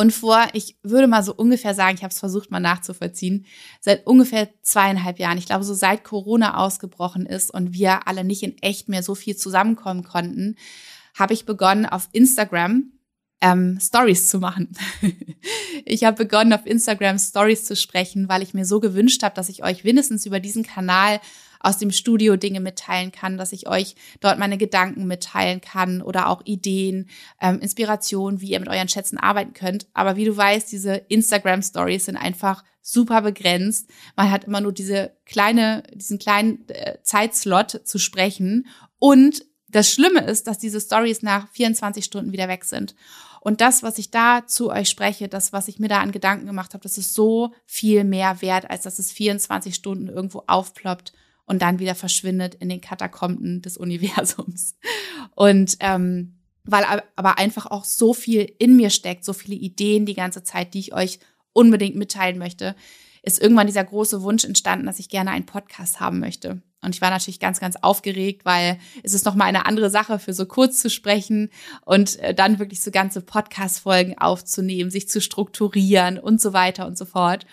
Und 0.00 0.14
vor, 0.14 0.48
ich 0.54 0.78
würde 0.82 1.08
mal 1.08 1.22
so 1.22 1.34
ungefähr 1.34 1.74
sagen, 1.74 1.94
ich 1.94 2.02
habe 2.02 2.10
es 2.10 2.18
versucht 2.18 2.50
mal 2.50 2.58
nachzuvollziehen, 2.58 3.44
seit 3.82 4.06
ungefähr 4.06 4.48
zweieinhalb 4.62 5.18
Jahren, 5.18 5.36
ich 5.36 5.44
glaube 5.44 5.62
so 5.62 5.74
seit 5.74 6.04
Corona 6.04 6.56
ausgebrochen 6.56 7.26
ist 7.26 7.50
und 7.50 7.74
wir 7.74 8.08
alle 8.08 8.24
nicht 8.24 8.42
in 8.42 8.56
echt 8.62 8.88
mehr 8.88 9.02
so 9.02 9.14
viel 9.14 9.36
zusammenkommen 9.36 10.02
konnten, 10.02 10.56
habe 11.18 11.34
ich 11.34 11.44
begonnen 11.44 11.84
auf 11.84 12.08
Instagram 12.12 12.92
ähm, 13.42 13.78
Stories 13.78 14.30
zu 14.30 14.38
machen. 14.38 14.74
ich 15.84 16.04
habe 16.04 16.24
begonnen 16.24 16.54
auf 16.54 16.64
Instagram 16.64 17.18
Stories 17.18 17.66
zu 17.66 17.76
sprechen, 17.76 18.26
weil 18.26 18.40
ich 18.40 18.54
mir 18.54 18.64
so 18.64 18.80
gewünscht 18.80 19.22
habe, 19.22 19.34
dass 19.34 19.50
ich 19.50 19.64
euch 19.64 19.84
mindestens 19.84 20.24
über 20.24 20.40
diesen 20.40 20.62
Kanal 20.62 21.20
aus 21.60 21.78
dem 21.78 21.90
Studio 21.90 22.36
Dinge 22.36 22.60
mitteilen 22.60 23.12
kann, 23.12 23.38
dass 23.38 23.52
ich 23.52 23.68
euch 23.68 23.94
dort 24.20 24.38
meine 24.38 24.58
Gedanken 24.58 25.06
mitteilen 25.06 25.60
kann 25.60 26.02
oder 26.02 26.28
auch 26.28 26.42
Ideen, 26.44 27.08
ähm, 27.40 27.60
Inspiration, 27.60 28.40
wie 28.40 28.50
ihr 28.50 28.60
mit 28.60 28.68
euren 28.68 28.88
Schätzen 28.88 29.18
arbeiten 29.18 29.52
könnt. 29.52 29.86
Aber 29.92 30.16
wie 30.16 30.24
du 30.24 30.36
weißt, 30.36 30.72
diese 30.72 30.94
Instagram 31.08 31.62
Stories 31.62 32.06
sind 32.06 32.16
einfach 32.16 32.64
super 32.82 33.22
begrenzt. 33.22 33.90
Man 34.16 34.30
hat 34.30 34.44
immer 34.44 34.60
nur 34.60 34.72
diese 34.72 35.12
kleine, 35.26 35.82
diesen 35.94 36.18
kleinen 36.18 36.68
äh, 36.68 36.98
Zeitslot 37.02 37.82
zu 37.84 37.98
sprechen. 37.98 38.66
Und 38.98 39.44
das 39.68 39.90
Schlimme 39.90 40.24
ist, 40.24 40.46
dass 40.46 40.58
diese 40.58 40.80
Stories 40.80 41.22
nach 41.22 41.48
24 41.52 42.04
Stunden 42.04 42.32
wieder 42.32 42.48
weg 42.48 42.64
sind. 42.64 42.94
Und 43.40 43.60
das, 43.60 43.82
was 43.82 43.98
ich 43.98 44.10
da 44.10 44.46
zu 44.46 44.70
euch 44.70 44.88
spreche, 44.88 45.28
das, 45.28 45.52
was 45.52 45.68
ich 45.68 45.78
mir 45.78 45.88
da 45.88 46.00
an 46.00 46.12
Gedanken 46.12 46.46
gemacht 46.46 46.74
habe, 46.74 46.82
das 46.82 46.98
ist 46.98 47.14
so 47.14 47.52
viel 47.64 48.04
mehr 48.04 48.42
wert, 48.42 48.70
als 48.70 48.82
dass 48.82 48.98
es 48.98 49.12
24 49.12 49.74
Stunden 49.74 50.08
irgendwo 50.08 50.44
aufploppt 50.46 51.12
und 51.50 51.62
dann 51.62 51.80
wieder 51.80 51.96
verschwindet 51.96 52.54
in 52.54 52.68
den 52.68 52.80
Katakomben 52.80 53.60
des 53.60 53.76
Universums. 53.76 54.76
Und 55.34 55.76
ähm, 55.80 56.36
weil 56.62 56.84
aber 57.16 57.38
einfach 57.38 57.66
auch 57.66 57.84
so 57.84 58.14
viel 58.14 58.52
in 58.60 58.76
mir 58.76 58.90
steckt, 58.90 59.24
so 59.24 59.32
viele 59.32 59.56
Ideen 59.56 60.06
die 60.06 60.14
ganze 60.14 60.44
Zeit, 60.44 60.74
die 60.74 60.78
ich 60.78 60.94
euch 60.94 61.18
unbedingt 61.52 61.96
mitteilen 61.96 62.38
möchte, 62.38 62.76
ist 63.24 63.42
irgendwann 63.42 63.66
dieser 63.66 63.82
große 63.82 64.22
Wunsch 64.22 64.44
entstanden, 64.44 64.86
dass 64.86 65.00
ich 65.00 65.08
gerne 65.08 65.32
einen 65.32 65.44
Podcast 65.44 65.98
haben 65.98 66.20
möchte. 66.20 66.62
Und 66.82 66.94
ich 66.94 67.00
war 67.00 67.10
natürlich 67.10 67.40
ganz, 67.40 67.58
ganz 67.58 67.74
aufgeregt, 67.74 68.44
weil 68.44 68.78
es 69.02 69.12
ist 69.12 69.26
nochmal 69.26 69.48
eine 69.48 69.66
andere 69.66 69.90
Sache, 69.90 70.20
für 70.20 70.32
so 70.32 70.46
kurz 70.46 70.80
zu 70.80 70.88
sprechen 70.88 71.50
und 71.84 72.16
äh, 72.20 72.32
dann 72.32 72.60
wirklich 72.60 72.80
so 72.80 72.92
ganze 72.92 73.22
Podcast-Folgen 73.22 74.16
aufzunehmen, 74.18 74.92
sich 74.92 75.08
zu 75.08 75.20
strukturieren 75.20 76.16
und 76.16 76.40
so 76.40 76.52
weiter 76.52 76.86
und 76.86 76.96
so 76.96 77.06
fort. 77.06 77.44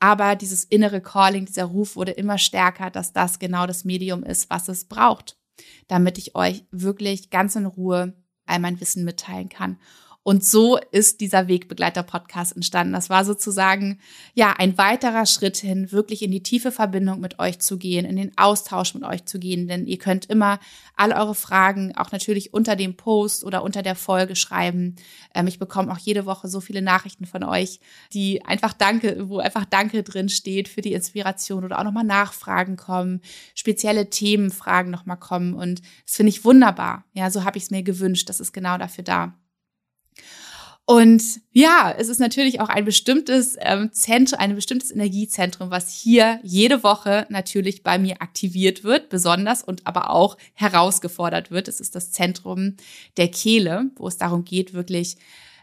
Aber 0.00 0.36
dieses 0.36 0.64
innere 0.64 1.00
Calling, 1.00 1.46
dieser 1.46 1.64
Ruf 1.64 1.96
wurde 1.96 2.12
immer 2.12 2.38
stärker, 2.38 2.90
dass 2.90 3.12
das 3.12 3.38
genau 3.38 3.66
das 3.66 3.84
Medium 3.84 4.22
ist, 4.22 4.48
was 4.50 4.68
es 4.68 4.84
braucht, 4.84 5.36
damit 5.88 6.18
ich 6.18 6.34
euch 6.34 6.64
wirklich 6.70 7.30
ganz 7.30 7.56
in 7.56 7.66
Ruhe 7.66 8.14
all 8.46 8.60
mein 8.60 8.80
Wissen 8.80 9.04
mitteilen 9.04 9.48
kann. 9.48 9.78
Und 10.22 10.44
so 10.44 10.78
ist 10.90 11.22
dieser 11.22 11.48
Wegbegleiter-Podcast 11.48 12.54
entstanden. 12.54 12.92
Das 12.92 13.08
war 13.08 13.24
sozusagen, 13.24 13.98
ja, 14.34 14.52
ein 14.58 14.76
weiterer 14.76 15.24
Schritt 15.24 15.56
hin, 15.56 15.90
wirklich 15.90 16.22
in 16.22 16.30
die 16.30 16.42
tiefe 16.42 16.70
Verbindung 16.70 17.20
mit 17.20 17.38
euch 17.38 17.60
zu 17.60 17.78
gehen, 17.78 18.04
in 18.04 18.16
den 18.16 18.36
Austausch 18.36 18.92
mit 18.92 19.04
euch 19.04 19.24
zu 19.24 19.38
gehen. 19.38 19.68
Denn 19.68 19.86
ihr 19.86 19.96
könnt 19.96 20.26
immer 20.26 20.60
all 20.96 21.12
eure 21.12 21.34
Fragen 21.34 21.96
auch 21.96 22.12
natürlich 22.12 22.52
unter 22.52 22.76
dem 22.76 22.96
Post 22.96 23.42
oder 23.42 23.62
unter 23.62 23.82
der 23.82 23.94
Folge 23.94 24.36
schreiben. 24.36 24.96
Ähm, 25.34 25.46
ich 25.46 25.58
bekomme 25.58 25.90
auch 25.90 25.98
jede 25.98 26.26
Woche 26.26 26.48
so 26.48 26.60
viele 26.60 26.82
Nachrichten 26.82 27.24
von 27.24 27.42
euch, 27.44 27.80
die 28.12 28.44
einfach 28.44 28.74
Danke, 28.74 29.30
wo 29.30 29.38
einfach 29.38 29.64
Danke 29.64 30.02
drin 30.02 30.28
steht 30.28 30.68
für 30.68 30.82
die 30.82 30.92
Inspiration 30.92 31.64
oder 31.64 31.78
auch 31.78 31.84
nochmal 31.84 32.04
Nachfragen 32.04 32.76
kommen, 32.76 33.22
spezielle 33.54 34.10
Themenfragen 34.10 34.90
nochmal 34.90 35.18
kommen. 35.18 35.54
Und 35.54 35.80
das 36.04 36.16
finde 36.16 36.30
ich 36.30 36.44
wunderbar. 36.44 37.04
Ja, 37.14 37.30
so 37.30 37.44
habe 37.44 37.56
ich 37.56 37.64
es 37.64 37.70
mir 37.70 37.82
gewünscht. 37.82 38.28
Das 38.28 38.40
ist 38.40 38.52
genau 38.52 38.76
dafür 38.76 39.04
da. 39.04 39.34
Und 40.90 41.22
ja, 41.52 41.94
es 41.98 42.08
ist 42.08 42.18
natürlich 42.18 42.62
auch 42.62 42.70
ein 42.70 42.86
bestimmtes 42.86 43.58
ähm, 43.60 43.92
Zentrum, 43.92 44.38
ein 44.38 44.54
bestimmtes 44.54 44.90
Energiezentrum, 44.90 45.70
was 45.70 45.92
hier 45.92 46.40
jede 46.42 46.82
Woche 46.82 47.26
natürlich 47.28 47.82
bei 47.82 47.98
mir 47.98 48.22
aktiviert 48.22 48.84
wird, 48.84 49.10
besonders 49.10 49.62
und 49.62 49.86
aber 49.86 50.08
auch 50.08 50.38
herausgefordert 50.54 51.50
wird. 51.50 51.68
Es 51.68 51.80
ist 51.80 51.94
das 51.94 52.10
Zentrum 52.10 52.76
der 53.18 53.28
Kehle, 53.28 53.90
wo 53.96 54.08
es 54.08 54.16
darum 54.16 54.44
geht, 54.44 54.72
wirklich 54.72 55.18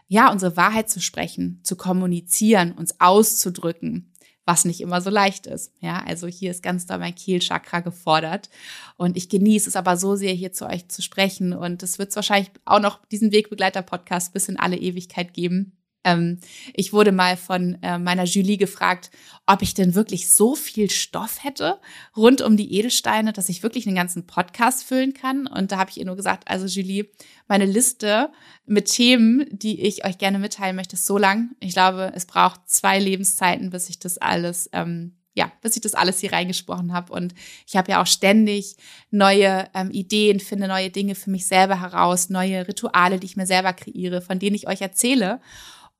ja, 0.06 0.30
unsere 0.30 0.56
Wahrheit 0.56 0.88
zu 0.88 1.00
sprechen, 1.00 1.58
zu 1.64 1.74
kommunizieren, 1.74 2.70
uns 2.70 3.00
auszudrücken 3.00 4.12
was 4.46 4.64
nicht 4.64 4.80
immer 4.80 5.00
so 5.00 5.10
leicht 5.10 5.46
ist. 5.46 5.72
Ja, 5.80 6.02
also 6.06 6.26
hier 6.28 6.52
ist 6.52 6.62
ganz 6.62 6.86
doll 6.86 6.98
mein 6.98 7.14
Kehlchakra 7.14 7.80
gefordert. 7.80 8.48
Und 8.96 9.16
ich 9.16 9.28
genieße 9.28 9.68
es 9.68 9.76
aber 9.76 9.96
so 9.96 10.14
sehr, 10.16 10.32
hier 10.32 10.52
zu 10.52 10.66
euch 10.66 10.88
zu 10.88 11.02
sprechen. 11.02 11.52
Und 11.52 11.82
es 11.82 11.98
wird 11.98 12.14
wahrscheinlich 12.16 12.50
auch 12.64 12.80
noch 12.80 13.04
diesen 13.06 13.32
Wegbegleiter-Podcast 13.32 14.32
bis 14.32 14.48
in 14.48 14.58
alle 14.58 14.76
Ewigkeit 14.76 15.34
geben. 15.34 15.76
Ähm, 16.06 16.38
ich 16.72 16.92
wurde 16.92 17.10
mal 17.10 17.36
von 17.36 17.76
äh, 17.82 17.98
meiner 17.98 18.24
Julie 18.24 18.56
gefragt, 18.56 19.10
ob 19.44 19.60
ich 19.60 19.74
denn 19.74 19.96
wirklich 19.96 20.30
so 20.30 20.54
viel 20.54 20.88
Stoff 20.88 21.42
hätte 21.42 21.80
rund 22.16 22.40
um 22.40 22.56
die 22.56 22.72
Edelsteine, 22.78 23.32
dass 23.32 23.48
ich 23.48 23.64
wirklich 23.64 23.86
einen 23.86 23.96
ganzen 23.96 24.26
Podcast 24.26 24.84
füllen 24.84 25.12
kann. 25.12 25.48
Und 25.48 25.72
da 25.72 25.78
habe 25.78 25.90
ich 25.90 25.98
ihr 25.98 26.06
nur 26.06 26.16
gesagt, 26.16 26.48
also 26.48 26.66
Julie, 26.66 27.10
meine 27.48 27.66
Liste 27.66 28.30
mit 28.66 28.86
Themen, 28.86 29.46
die 29.50 29.82
ich 29.82 30.04
euch 30.04 30.16
gerne 30.16 30.38
mitteilen 30.38 30.76
möchte, 30.76 30.94
ist 30.94 31.06
so 31.06 31.18
lang. 31.18 31.50
Ich 31.58 31.72
glaube, 31.72 32.12
es 32.14 32.24
braucht 32.24 32.68
zwei 32.70 33.00
Lebenszeiten, 33.00 33.70
bis 33.70 33.90
ich 33.90 33.98
das 33.98 34.16
alles 34.18 34.70
ähm, 34.72 35.16
ja, 35.36 35.52
bis 35.60 35.76
ich 35.76 35.82
das 35.82 35.94
alles 35.94 36.18
hier 36.20 36.32
reingesprochen 36.32 36.94
habe. 36.94 37.12
Und 37.12 37.34
ich 37.66 37.76
habe 37.76 37.90
ja 37.92 38.00
auch 38.00 38.06
ständig 38.06 38.76
neue 39.10 39.68
ähm, 39.74 39.90
Ideen, 39.90 40.40
finde 40.40 40.66
neue 40.66 40.88
Dinge 40.88 41.14
für 41.14 41.30
mich 41.30 41.46
selber 41.46 41.82
heraus, 41.82 42.30
neue 42.30 42.66
Rituale, 42.66 43.20
die 43.20 43.26
ich 43.26 43.36
mir 43.36 43.46
selber 43.46 43.74
kreiere, 43.74 44.22
von 44.22 44.38
denen 44.38 44.56
ich 44.56 44.66
euch 44.66 44.80
erzähle. 44.80 45.40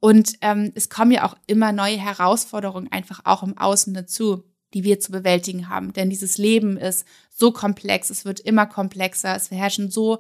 Und 0.01 0.35
ähm, 0.41 0.73
es 0.75 0.89
kommen 0.89 1.13
ja 1.13 1.25
auch 1.25 1.37
immer 1.47 1.73
neue 1.73 1.97
Herausforderungen 1.97 2.91
einfach 2.93 3.21
auch 3.25 3.43
im 3.43 3.57
Außen 3.57 3.95
dazu, 3.95 4.45
die 4.75 4.85
wir 4.85 5.01
zu 5.01 5.13
bewältigen 5.13 5.69
haben. 5.69 5.93
Denn 5.93 6.11
dieses 6.11 6.39
Leben 6.39 6.77
ist 6.77 7.07
so 7.31 7.53
komplex, 7.53 8.11
es 8.11 8.25
wird 8.25 8.41
immer 8.41 8.67
komplexer, 8.67 9.35
es 9.35 9.51
herrschen 9.51 9.91
so 9.91 10.19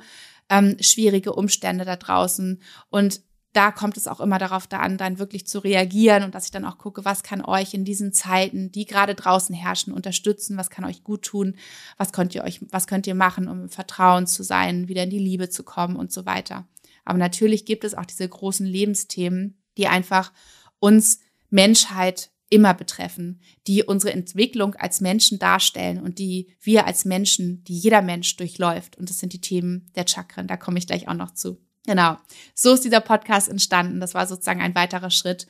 ähm, 0.48 0.76
schwierige 0.80 1.32
Umstände 1.34 1.84
da 1.84 1.96
draußen. 1.96 2.62
Und 2.88 3.20
da 3.52 3.70
kommt 3.70 3.96
es 3.96 4.06
auch 4.06 4.20
immer 4.20 4.38
darauf 4.38 4.66
da 4.66 4.80
an, 4.80 4.98
dann 4.98 5.18
wirklich 5.18 5.46
zu 5.46 5.60
reagieren 5.60 6.24
und 6.24 6.34
dass 6.34 6.44
ich 6.44 6.50
dann 6.50 6.66
auch 6.66 6.76
gucke, 6.76 7.06
was 7.06 7.22
kann 7.22 7.42
euch 7.42 7.72
in 7.72 7.86
diesen 7.86 8.12
Zeiten, 8.12 8.70
die 8.70 8.84
gerade 8.84 9.14
draußen 9.14 9.54
herrschen, 9.54 9.94
unterstützen, 9.94 10.58
was 10.58 10.68
kann 10.68 10.84
euch 10.84 11.02
gut 11.02 11.22
tun, 11.22 11.56
was 11.96 12.12
könnt 12.12 12.34
ihr 12.34 12.44
euch, 12.44 12.60
was 12.70 12.86
könnt 12.86 13.06
ihr 13.06 13.14
machen, 13.14 13.48
um 13.48 13.62
im 13.62 13.68
Vertrauen 13.70 14.26
zu 14.26 14.42
sein, 14.42 14.88
wieder 14.88 15.04
in 15.04 15.10
die 15.10 15.18
Liebe 15.18 15.48
zu 15.48 15.62
kommen 15.62 15.96
und 15.96 16.12
so 16.12 16.26
weiter. 16.26 16.66
Aber 17.06 17.16
natürlich 17.18 17.64
gibt 17.64 17.84
es 17.84 17.94
auch 17.94 18.04
diese 18.04 18.28
großen 18.28 18.66
Lebensthemen, 18.66 19.56
die 19.76 19.88
einfach 19.88 20.32
uns 20.78 21.20
Menschheit 21.50 22.30
immer 22.48 22.74
betreffen, 22.74 23.40
die 23.66 23.82
unsere 23.82 24.12
Entwicklung 24.12 24.74
als 24.76 25.00
Menschen 25.00 25.38
darstellen 25.38 26.00
und 26.00 26.18
die 26.18 26.54
wir 26.60 26.86
als 26.86 27.04
Menschen, 27.04 27.64
die 27.64 27.76
jeder 27.76 28.02
Mensch 28.02 28.36
durchläuft. 28.36 28.96
Und 28.96 29.10
das 29.10 29.18
sind 29.18 29.32
die 29.32 29.40
Themen 29.40 29.90
der 29.96 30.06
Chakren. 30.06 30.46
Da 30.46 30.56
komme 30.56 30.78
ich 30.78 30.86
gleich 30.86 31.08
auch 31.08 31.14
noch 31.14 31.32
zu. 31.32 31.58
Genau. 31.86 32.16
So 32.54 32.74
ist 32.74 32.84
dieser 32.84 33.00
Podcast 33.00 33.48
entstanden. 33.48 34.00
Das 34.00 34.14
war 34.14 34.26
sozusagen 34.26 34.60
ein 34.60 34.74
weiterer 34.74 35.10
Schritt. 35.10 35.46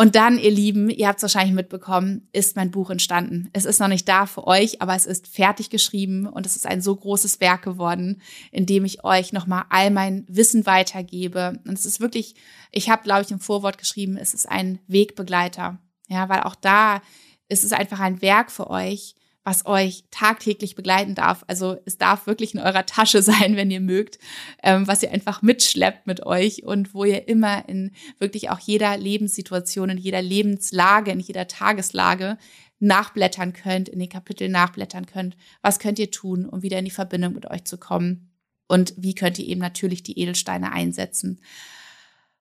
Und 0.00 0.14
dann, 0.14 0.38
ihr 0.38 0.52
Lieben, 0.52 0.90
ihr 0.90 1.08
habt 1.08 1.16
es 1.18 1.24
wahrscheinlich 1.24 1.56
mitbekommen, 1.56 2.28
ist 2.32 2.54
mein 2.54 2.70
Buch 2.70 2.90
entstanden. 2.90 3.50
Es 3.52 3.64
ist 3.64 3.80
noch 3.80 3.88
nicht 3.88 4.08
da 4.08 4.26
für 4.26 4.46
euch, 4.46 4.80
aber 4.80 4.94
es 4.94 5.06
ist 5.06 5.26
fertig 5.26 5.70
geschrieben 5.70 6.26
und 6.28 6.46
es 6.46 6.54
ist 6.54 6.68
ein 6.68 6.80
so 6.80 6.94
großes 6.94 7.40
Werk 7.40 7.62
geworden, 7.62 8.22
in 8.52 8.64
dem 8.64 8.84
ich 8.84 9.02
euch 9.02 9.32
nochmal 9.32 9.64
all 9.70 9.90
mein 9.90 10.24
Wissen 10.28 10.66
weitergebe. 10.66 11.60
Und 11.66 11.76
es 11.76 11.84
ist 11.84 11.98
wirklich, 11.98 12.36
ich 12.70 12.90
habe, 12.90 13.02
glaube 13.02 13.22
ich, 13.22 13.32
im 13.32 13.40
Vorwort 13.40 13.76
geschrieben, 13.76 14.16
es 14.16 14.34
ist 14.34 14.48
ein 14.48 14.78
Wegbegleiter. 14.86 15.80
Ja, 16.06 16.28
weil 16.28 16.42
auch 16.42 16.54
da 16.54 17.02
ist 17.48 17.64
es 17.64 17.72
einfach 17.72 17.98
ein 17.98 18.22
Werk 18.22 18.52
für 18.52 18.70
euch, 18.70 19.16
was 19.48 19.64
euch 19.64 20.04
tagtäglich 20.10 20.74
begleiten 20.74 21.14
darf. 21.14 21.42
Also 21.46 21.78
es 21.86 21.96
darf 21.96 22.26
wirklich 22.26 22.52
in 22.52 22.60
eurer 22.60 22.84
Tasche 22.84 23.22
sein, 23.30 23.56
wenn 23.56 23.70
ihr 23.70 23.80
mögt, 23.80 24.18
ähm, 24.62 24.86
was 24.86 25.02
ihr 25.02 25.10
einfach 25.10 25.40
mitschleppt 25.40 26.06
mit 26.06 26.26
euch 26.26 26.64
und 26.64 26.92
wo 26.92 27.04
ihr 27.04 27.28
immer 27.28 27.66
in 27.66 27.92
wirklich 28.18 28.50
auch 28.50 28.58
jeder 28.58 28.98
Lebenssituation, 28.98 29.88
in 29.88 29.96
jeder 29.96 30.20
Lebenslage, 30.20 31.12
in 31.12 31.20
jeder 31.20 31.48
Tageslage 31.48 32.36
nachblättern 32.78 33.54
könnt, 33.54 33.88
in 33.88 33.98
den 33.98 34.10
Kapiteln 34.10 34.52
nachblättern 34.52 35.06
könnt. 35.06 35.34
Was 35.62 35.78
könnt 35.78 35.98
ihr 35.98 36.10
tun, 36.10 36.44
um 36.44 36.62
wieder 36.62 36.78
in 36.78 36.84
die 36.84 36.90
Verbindung 36.90 37.32
mit 37.32 37.50
euch 37.50 37.64
zu 37.64 37.78
kommen? 37.78 38.30
Und 38.68 38.92
wie 38.98 39.14
könnt 39.14 39.38
ihr 39.38 39.46
eben 39.46 39.62
natürlich 39.62 40.02
die 40.02 40.20
Edelsteine 40.20 40.72
einsetzen? 40.72 41.40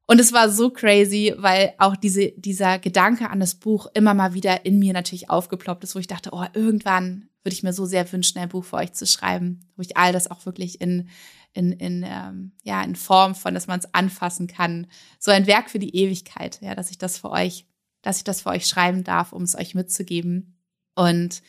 Und 0.10 0.22
es 0.22 0.32
war 0.32 0.50
so 0.50 0.70
crazy, 0.70 1.34
weil 1.38 1.74
auch 1.80 1.98
diese, 1.98 2.32
dieser 2.38 2.80
Gedanke 2.80 3.30
an 3.30 3.42
das 3.42 3.56
Buch 3.56 3.88
immer 3.94 4.14
mal 4.14 4.34
wieder 4.34 4.66
in 4.66 4.80
mir 4.80 4.94
natürlich 4.94 5.30
aufgeploppt 5.30 5.84
ist, 5.84 5.96
wo 5.96 6.00
ich 6.00 6.08
dachte, 6.08 6.30
oh, 6.32 6.46
irgendwann 6.54 7.30
würde 7.44 7.54
ich 7.54 7.64
mir 7.64 7.74
so 7.74 7.86
sehr 7.86 8.10
wünschen, 8.12 8.40
ein 8.40 8.48
Buch 8.48 8.64
für 8.64 8.78
euch 8.78 8.94
zu 8.94 9.06
schreiben, 9.06 9.68
wo 9.76 9.82
ich 9.82 9.98
all 9.98 10.14
das 10.14 10.32
auch 10.32 10.46
wirklich 10.46 10.80
in, 10.80 11.10
in, 11.54 11.74
in, 11.74 12.06
ähm, 12.08 12.54
ja, 12.64 12.82
in 12.84 12.96
Form 12.96 13.36
von, 13.36 13.54
dass 13.54 13.68
man 13.68 13.80
es 13.80 13.94
anfassen 13.94 14.48
kann. 14.48 14.88
So 15.20 15.32
ein 15.32 15.46
Werk 15.46 15.70
für 15.70 15.80
die 15.80 15.96
Ewigkeit, 15.96 16.62
ja, 16.62 16.74
dass 16.74 16.90
ich 16.90 16.98
das 16.98 17.18
für 17.18 17.30
euch, 17.30 17.66
dass 18.02 18.18
ich 18.18 18.24
das 18.24 18.44
für 18.44 18.50
euch 18.50 18.66
schreiben 18.66 19.04
darf, 19.04 19.34
um 19.34 19.44
es 19.44 19.56
euch 19.56 19.76
mitzugeben. 19.76 20.58
Und 20.96 21.42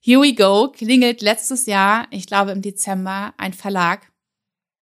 here 0.00 0.22
we 0.22 0.34
go, 0.34 0.72
klingelt 0.72 1.20
letztes 1.20 1.66
Jahr, 1.66 2.06
ich 2.10 2.26
glaube 2.26 2.52
im 2.52 2.62
Dezember, 2.62 3.34
ein 3.36 3.52
Verlag 3.52 4.10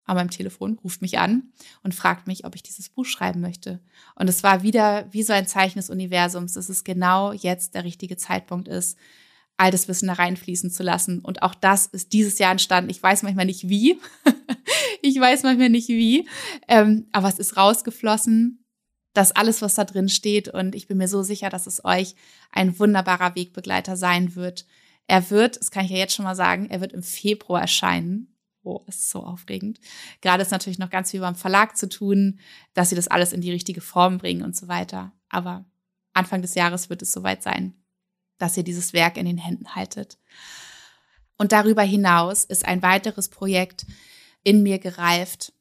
an 0.05 0.15
meinem 0.15 0.29
Telefon, 0.29 0.79
ruft 0.83 1.01
mich 1.01 1.17
an 1.17 1.53
und 1.81 1.95
fragt 1.95 2.27
mich, 2.27 2.45
ob 2.45 2.55
ich 2.55 2.63
dieses 2.63 2.89
Buch 2.89 3.05
schreiben 3.05 3.41
möchte. 3.41 3.79
Und 4.15 4.29
es 4.29 4.43
war 4.43 4.63
wieder 4.63 5.07
wie 5.11 5.23
so 5.23 5.33
ein 5.33 5.47
Zeichen 5.47 5.79
des 5.79 5.89
Universums, 5.89 6.53
dass 6.53 6.69
es 6.69 6.83
genau 6.83 7.31
jetzt 7.31 7.75
der 7.75 7.83
richtige 7.83 8.17
Zeitpunkt 8.17 8.67
ist, 8.67 8.97
all 9.57 9.71
das 9.71 9.87
Wissen 9.87 10.07
da 10.07 10.13
reinfließen 10.13 10.71
zu 10.71 10.83
lassen. 10.83 11.19
Und 11.19 11.41
auch 11.41 11.55
das 11.55 11.85
ist 11.85 12.11
dieses 12.13 12.39
Jahr 12.39 12.51
entstanden. 12.51 12.89
Ich 12.89 13.01
weiß 13.01 13.23
manchmal 13.23 13.45
nicht 13.45 13.69
wie. 13.69 13.99
ich 15.01 15.19
weiß 15.19 15.43
manchmal 15.43 15.69
nicht 15.69 15.89
wie. 15.89 16.27
Ähm, 16.67 17.07
aber 17.11 17.29
es 17.29 17.39
ist 17.39 17.55
rausgeflossen. 17.55 18.65
Das 19.13 19.31
alles, 19.31 19.61
was 19.61 19.75
da 19.75 19.85
drin 19.85 20.09
steht. 20.09 20.49
Und 20.49 20.75
ich 20.75 20.87
bin 20.87 20.97
mir 20.97 21.07
so 21.07 21.21
sicher, 21.23 21.49
dass 21.49 21.67
es 21.67 21.85
euch 21.85 22.15
ein 22.51 22.77
wunderbarer 22.79 23.35
Wegbegleiter 23.35 23.95
sein 23.95 24.35
wird. 24.35 24.65
Er 25.07 25.29
wird, 25.29 25.59
das 25.59 25.69
kann 25.69 25.85
ich 25.85 25.91
ja 25.91 25.97
jetzt 25.97 26.15
schon 26.15 26.25
mal 26.25 26.35
sagen, 26.35 26.69
er 26.69 26.81
wird 26.81 26.93
im 26.93 27.03
Februar 27.03 27.61
erscheinen. 27.61 28.32
Oh, 28.63 28.81
ist 28.87 29.09
so 29.09 29.23
aufregend. 29.23 29.79
Gerade 30.21 30.41
ist 30.41 30.51
natürlich 30.51 30.79
noch 30.79 30.89
ganz 30.89 31.11
viel 31.11 31.19
beim 31.19 31.35
Verlag 31.35 31.75
zu 31.75 31.89
tun, 31.89 32.39
dass 32.73 32.89
sie 32.89 32.95
das 32.95 33.09
alles 33.09 33.33
in 33.33 33.41
die 33.41 33.51
richtige 33.51 33.81
Form 33.81 34.17
bringen 34.17 34.41
und 34.41 34.55
so 34.55 34.69
weiter. 34.69 35.11
Aber 35.29 35.65
Anfang 36.13 36.41
des 36.41 36.55
Jahres 36.55 36.89
wird 36.89 37.01
es 37.01 37.11
soweit 37.11 37.43
sein, 37.43 37.73
dass 38.37 38.55
ihr 38.55 38.63
dieses 38.63 38.93
Werk 38.93 39.17
in 39.17 39.25
den 39.25 39.37
Händen 39.37 39.75
haltet. 39.75 40.17
Und 41.37 41.51
darüber 41.51 41.81
hinaus 41.81 42.45
ist 42.45 42.65
ein 42.65 42.81
weiteres 42.81 43.27
Projekt 43.27 43.85
in 44.43 44.63
mir 44.63 44.79
gereift, 44.79 45.51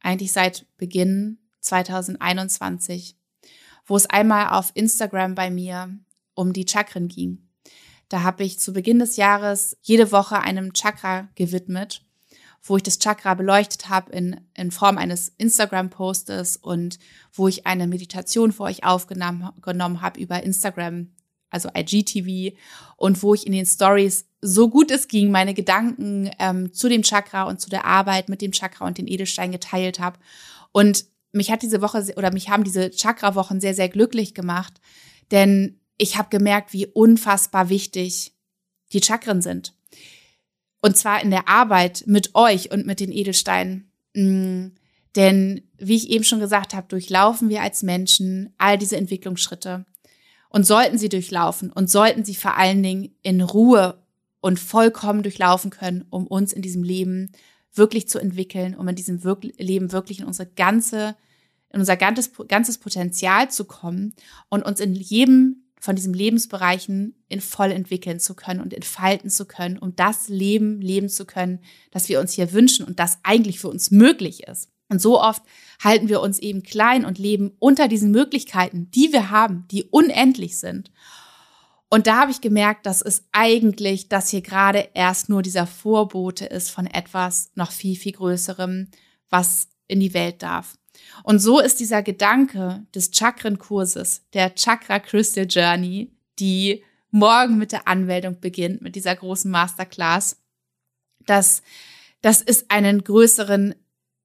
eigentlich 0.00 0.32
seit 0.32 0.66
Beginn 0.76 1.38
2021, 1.60 3.16
wo 3.86 3.96
es 3.96 4.06
einmal 4.06 4.48
auf 4.48 4.72
Instagram 4.74 5.36
bei 5.36 5.50
mir 5.50 5.96
um 6.34 6.52
die 6.52 6.66
Chakren 6.68 7.06
ging. 7.06 7.48
Da 8.08 8.22
habe 8.22 8.42
ich 8.42 8.58
zu 8.58 8.72
Beginn 8.72 8.98
des 8.98 9.16
Jahres 9.16 9.76
jede 9.82 10.10
Woche 10.10 10.40
einem 10.40 10.72
Chakra 10.72 11.28
gewidmet 11.36 12.02
wo 12.62 12.76
ich 12.76 12.82
das 12.82 12.98
Chakra 12.98 13.34
beleuchtet 13.34 13.88
habe 13.88 14.12
in, 14.12 14.40
in 14.54 14.70
Form 14.70 14.98
eines 14.98 15.32
Instagram-Postes 15.38 16.56
und 16.56 16.98
wo 17.32 17.48
ich 17.48 17.66
eine 17.66 17.86
Meditation 17.86 18.52
für 18.52 18.64
euch 18.64 18.84
aufgenommen 18.84 20.02
habe 20.02 20.20
über 20.20 20.42
Instagram, 20.42 21.08
also 21.48 21.70
IGTV, 21.74 22.56
und 22.96 23.22
wo 23.22 23.34
ich 23.34 23.46
in 23.46 23.52
den 23.52 23.66
Stories 23.66 24.26
so 24.42 24.68
gut 24.68 24.90
es 24.90 25.08
ging 25.08 25.30
meine 25.30 25.54
Gedanken 25.54 26.30
ähm, 26.38 26.72
zu 26.72 26.88
dem 26.88 27.02
Chakra 27.02 27.44
und 27.44 27.60
zu 27.60 27.70
der 27.70 27.84
Arbeit 27.84 28.28
mit 28.28 28.40
dem 28.40 28.52
Chakra 28.52 28.86
und 28.86 28.98
den 28.98 29.06
Edelstein 29.06 29.52
geteilt 29.52 30.00
habe. 30.00 30.18
Und 30.72 31.06
mich 31.32 31.50
hat 31.50 31.62
diese 31.62 31.82
Woche 31.82 32.12
oder 32.16 32.32
mich 32.32 32.48
haben 32.48 32.64
diese 32.64 32.90
Chakra-Wochen 32.90 33.60
sehr, 33.60 33.74
sehr 33.74 33.88
glücklich 33.88 34.34
gemacht, 34.34 34.80
denn 35.30 35.80
ich 35.96 36.16
habe 36.16 36.30
gemerkt, 36.30 36.72
wie 36.72 36.86
unfassbar 36.86 37.68
wichtig 37.68 38.34
die 38.92 39.02
Chakren 39.02 39.42
sind. 39.42 39.74
Und 40.80 40.96
zwar 40.96 41.22
in 41.22 41.30
der 41.30 41.48
Arbeit 41.48 42.04
mit 42.06 42.34
euch 42.34 42.70
und 42.70 42.86
mit 42.86 43.00
den 43.00 43.12
Edelsteinen. 43.12 43.90
Mm, 44.14 44.68
denn 45.16 45.62
wie 45.78 45.96
ich 45.96 46.10
eben 46.10 46.24
schon 46.24 46.40
gesagt 46.40 46.74
habe, 46.74 46.88
durchlaufen 46.88 47.48
wir 47.48 47.62
als 47.62 47.82
Menschen 47.82 48.54
all 48.58 48.78
diese 48.78 48.96
Entwicklungsschritte 48.96 49.84
und 50.48 50.66
sollten 50.66 50.98
sie 50.98 51.08
durchlaufen 51.08 51.70
und 51.70 51.90
sollten 51.90 52.24
sie 52.24 52.34
vor 52.34 52.56
allen 52.56 52.82
Dingen 52.82 53.14
in 53.22 53.40
Ruhe 53.40 54.02
und 54.40 54.58
vollkommen 54.58 55.22
durchlaufen 55.22 55.70
können, 55.70 56.04
um 56.10 56.26
uns 56.26 56.52
in 56.52 56.62
diesem 56.62 56.82
Leben 56.82 57.30
wirklich 57.74 58.08
zu 58.08 58.18
entwickeln, 58.18 58.74
um 58.74 58.86
in 58.88 58.96
diesem 58.96 59.22
Wir 59.24 59.36
Leben 59.58 59.92
wirklich 59.92 60.20
in 60.20 60.26
unsere 60.26 60.48
ganze, 60.48 61.16
in 61.72 61.80
unser 61.80 61.96
ganzes, 61.96 62.32
ganzes 62.48 62.78
Potenzial 62.78 63.50
zu 63.50 63.64
kommen 63.64 64.14
und 64.48 64.64
uns 64.64 64.80
in 64.80 64.94
jedem 64.94 65.64
von 65.80 65.96
diesen 65.96 66.14
Lebensbereichen 66.14 67.14
in 67.28 67.40
voll 67.40 67.72
entwickeln 67.72 68.20
zu 68.20 68.34
können 68.34 68.60
und 68.60 68.74
entfalten 68.74 69.30
zu 69.30 69.46
können, 69.46 69.78
um 69.78 69.96
das 69.96 70.28
Leben 70.28 70.80
leben 70.80 71.08
zu 71.08 71.24
können, 71.24 71.60
das 71.90 72.08
wir 72.08 72.20
uns 72.20 72.34
hier 72.34 72.52
wünschen 72.52 72.84
und 72.84 73.00
das 73.00 73.18
eigentlich 73.22 73.58
für 73.58 73.68
uns 73.68 73.90
möglich 73.90 74.44
ist. 74.44 74.68
Und 74.90 75.00
so 75.00 75.20
oft 75.20 75.42
halten 75.82 76.08
wir 76.08 76.20
uns 76.20 76.38
eben 76.38 76.62
klein 76.62 77.04
und 77.04 77.18
leben 77.18 77.52
unter 77.58 77.88
diesen 77.88 78.10
Möglichkeiten, 78.10 78.90
die 78.90 79.12
wir 79.12 79.30
haben, 79.30 79.66
die 79.70 79.84
unendlich 79.84 80.58
sind. 80.58 80.90
Und 81.88 82.06
da 82.06 82.20
habe 82.20 82.30
ich 82.30 82.40
gemerkt, 82.40 82.86
dass 82.86 83.00
es 83.00 83.24
eigentlich, 83.32 84.08
dass 84.08 84.30
hier 84.30 84.42
gerade 84.42 84.88
erst 84.94 85.28
nur 85.28 85.42
dieser 85.42 85.66
Vorbote 85.66 86.44
ist 86.44 86.70
von 86.70 86.86
etwas 86.86 87.50
noch 87.54 87.72
viel, 87.72 87.96
viel 87.96 88.12
Größerem, 88.12 88.88
was 89.28 89.68
in 89.88 90.00
die 90.00 90.14
Welt 90.14 90.42
darf. 90.42 90.76
Und 91.22 91.38
so 91.38 91.60
ist 91.60 91.80
dieser 91.80 92.02
Gedanke 92.02 92.86
des 92.94 93.10
Chakrenkurses, 93.10 94.22
der 94.32 94.54
Chakra 94.54 94.98
Crystal 94.98 95.46
Journey, 95.48 96.10
die 96.38 96.82
morgen 97.10 97.58
mit 97.58 97.72
der 97.72 97.88
Anmeldung 97.88 98.40
beginnt, 98.40 98.82
mit 98.82 98.94
dieser 98.96 99.14
großen 99.14 99.50
Masterclass, 99.50 100.40
dass 101.26 101.62
das 102.22 102.42
ist 102.42 102.70
einen 102.70 103.04
größeren, 103.04 103.74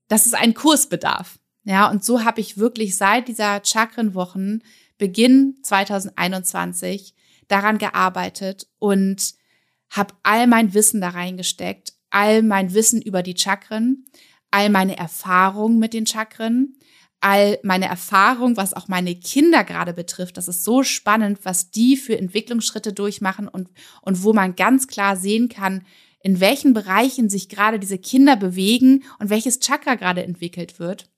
das 0.07 0.25
ist 0.25 0.35
ein 0.35 0.53
Kursbedarf. 0.53 1.39
Ja, 1.63 1.89
und 1.89 2.03
so 2.03 2.23
habe 2.23 2.41
ich 2.41 2.57
wirklich 2.57 2.95
seit 2.95 3.27
dieser 3.27 3.61
Chakrenwochen 3.63 4.63
Beginn 4.97 5.57
2021 5.63 7.15
daran 7.47 7.77
gearbeitet 7.77 8.67
und 8.79 9.33
habe 9.89 10.13
all 10.23 10.47
mein 10.47 10.73
Wissen 10.73 11.01
da 11.01 11.09
reingesteckt, 11.09 11.93
all 12.09 12.43
mein 12.43 12.73
Wissen 12.73 13.01
über 13.01 13.23
die 13.23 13.35
Chakren, 13.37 14.05
all 14.51 14.69
meine 14.69 14.97
Erfahrung 14.97 15.79
mit 15.79 15.93
den 15.93 16.05
Chakren, 16.05 16.77
all 17.21 17.59
meine 17.63 17.87
Erfahrung, 17.87 18.57
was 18.57 18.73
auch 18.73 18.87
meine 18.87 19.15
Kinder 19.15 19.63
gerade 19.63 19.93
betrifft. 19.93 20.37
Das 20.37 20.47
ist 20.47 20.63
so 20.63 20.83
spannend, 20.83 21.39
was 21.43 21.71
die 21.71 21.97
für 21.97 22.17
Entwicklungsschritte 22.17 22.93
durchmachen 22.93 23.47
und, 23.47 23.69
und 24.01 24.23
wo 24.23 24.33
man 24.33 24.55
ganz 24.55 24.87
klar 24.87 25.15
sehen 25.15 25.49
kann, 25.49 25.85
in 26.21 26.39
welchen 26.39 26.73
Bereichen 26.73 27.29
sich 27.29 27.49
gerade 27.49 27.79
diese 27.79 27.97
Kinder 27.97 28.35
bewegen 28.35 29.03
und 29.19 29.29
welches 29.29 29.59
Chakra 29.59 29.95
gerade 29.95 30.23
entwickelt 30.23 30.79
wird 30.79 31.09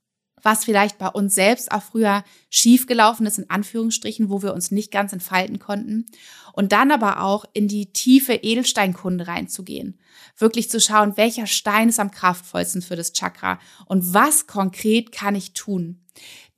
was 0.42 0.66
vielleicht 0.66 0.98
bei 0.98 1.08
uns 1.08 1.36
selbst 1.36 1.72
auch 1.72 1.82
früher 1.82 2.24
schiefgelaufen 2.50 3.26
ist, 3.26 3.40
in 3.40 3.50
Anführungsstrichen, 3.50 4.30
wo 4.30 4.42
wir 4.42 4.54
uns 4.54 4.72
nicht 4.72 4.92
ganz 4.92 5.14
entfalten 5.14 5.60
konnten. 5.60 6.06
Und 6.54 6.72
dann 6.72 6.92
aber 6.92 7.22
auch 7.22 7.46
in 7.54 7.68
die 7.68 7.92
tiefe 7.92 8.34
Edelsteinkunde 8.34 9.28
reinzugehen. 9.28 10.00
Wirklich 10.38 10.70
zu 10.70 10.80
schauen, 10.80 11.18
welcher 11.18 11.48
Stein 11.48 11.90
ist 11.90 12.00
am 12.00 12.12
kraftvollsten 12.12 12.82
für 12.82 12.96
das 12.96 13.14
Chakra 13.14 13.60
und 13.86 14.14
was 14.14 14.48
konkret 14.48 15.12
kann 15.12 15.36
ich 15.36 15.54
tun. 15.54 16.02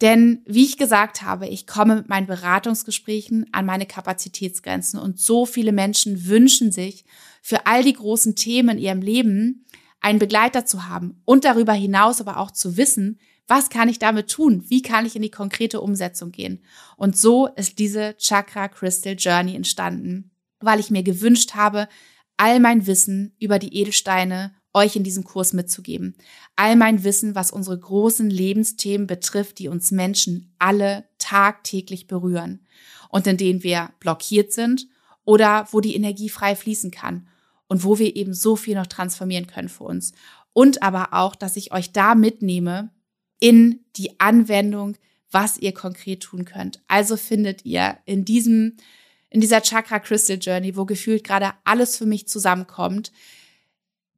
Denn 0.02 0.42
wie 0.46 0.64
ich 0.64 0.78
gesagt 0.78 1.22
habe, 1.22 1.48
ich 1.48 1.68
komme 1.68 1.98
mit 1.98 2.10
meinen 2.10 2.28
Beratungsgesprächen 2.28 3.48
an 3.52 3.66
meine 3.66 3.86
Kapazitätsgrenzen 3.86 5.00
und 5.00 5.20
so 5.20 5.46
viele 5.46 5.74
Menschen 5.74 6.28
wünschen 6.28 6.72
sich 6.72 7.04
für 7.42 7.66
all 7.66 7.84
die 7.84 7.94
großen 7.94 8.36
Themen 8.36 8.78
in 8.78 8.84
ihrem 8.84 9.02
Leben 9.02 9.66
einen 10.00 10.20
Begleiter 10.20 10.66
zu 10.66 10.88
haben 10.88 11.22
und 11.26 11.44
darüber 11.44 11.74
hinaus 11.74 12.22
aber 12.22 12.38
auch 12.38 12.52
zu 12.52 12.78
wissen, 12.78 13.20
was 13.50 13.70
kann 13.70 13.90
ich 13.90 13.98
damit 13.98 14.30
tun? 14.30 14.64
Wie 14.68 14.82
kann 14.84 15.06
ich 15.06 15.16
in 15.16 15.24
die 15.24 15.32
konkrete 15.32 15.82
Umsetzung 15.82 16.32
gehen? 16.32 16.64
Und 16.98 17.18
so 17.18 17.48
ist 17.48 17.80
diese 17.80 18.16
Chakra 18.18 18.68
Crystal 18.68 19.16
Journey 19.18 19.56
entstanden, 19.56 20.32
weil 20.60 20.80
ich 20.80 20.92
mir 20.92 21.04
gewünscht 21.04 21.56
habe, 21.56 21.90
all 22.38 22.60
mein 22.60 22.86
Wissen 22.86 23.36
über 23.40 23.58
die 23.58 23.76
Edelsteine 23.76 24.54
euch 24.74 24.96
in 24.96 25.04
diesem 25.04 25.24
Kurs 25.24 25.52
mitzugeben. 25.54 26.16
All 26.56 26.76
mein 26.76 27.04
Wissen, 27.04 27.34
was 27.34 27.52
unsere 27.52 27.78
großen 27.80 28.30
Lebensthemen 28.30 29.08
betrifft, 29.08 29.58
die 29.58 29.68
uns 29.68 29.90
Menschen 29.90 30.54
alle 30.60 31.06
tagtäglich 31.18 32.06
berühren 32.06 32.68
und 33.10 33.26
in 33.26 33.38
denen 33.38 33.64
wir 33.64 33.90
blockiert 34.00 34.54
sind 34.54 34.88
oder 35.26 35.68
wo 35.72 35.82
die 35.82 35.96
Energie 35.96 36.30
frei 36.30 36.56
fließen 36.56 36.92
kann 36.92 37.28
und 37.68 37.84
wo 37.84 37.98
wir 37.98 38.16
eben 38.16 38.34
so 38.34 38.56
viel 38.56 38.76
noch 38.76 38.88
transformieren 38.88 39.48
können 39.48 39.70
für 39.70 39.86
uns. 39.86 40.14
Und 40.54 40.84
aber 40.84 41.14
auch, 41.14 41.36
dass 41.36 41.56
ich 41.56 41.74
euch 41.74 41.92
da 41.92 42.14
mitnehme, 42.14 42.92
in 43.40 43.86
die 43.96 44.20
Anwendung, 44.20 44.98
was 45.32 45.58
ihr 45.58 45.74
konkret 45.74 46.22
tun 46.22 46.46
könnt. 46.46 46.82
Also 46.88 47.18
findet 47.18 47.66
ihr 47.66 47.98
in 48.06 48.26
diesem, 48.26 48.78
in 49.30 49.42
dieser 49.42 49.62
Chakra 49.62 50.00
Crystal 50.00 50.38
Journey, 50.38 50.76
wo 50.76 50.86
gefühlt 50.86 51.24
gerade 51.24 51.52
alles 51.64 51.98
für 51.98 52.06
mich 52.06 52.28
zusammenkommt, 52.28 53.12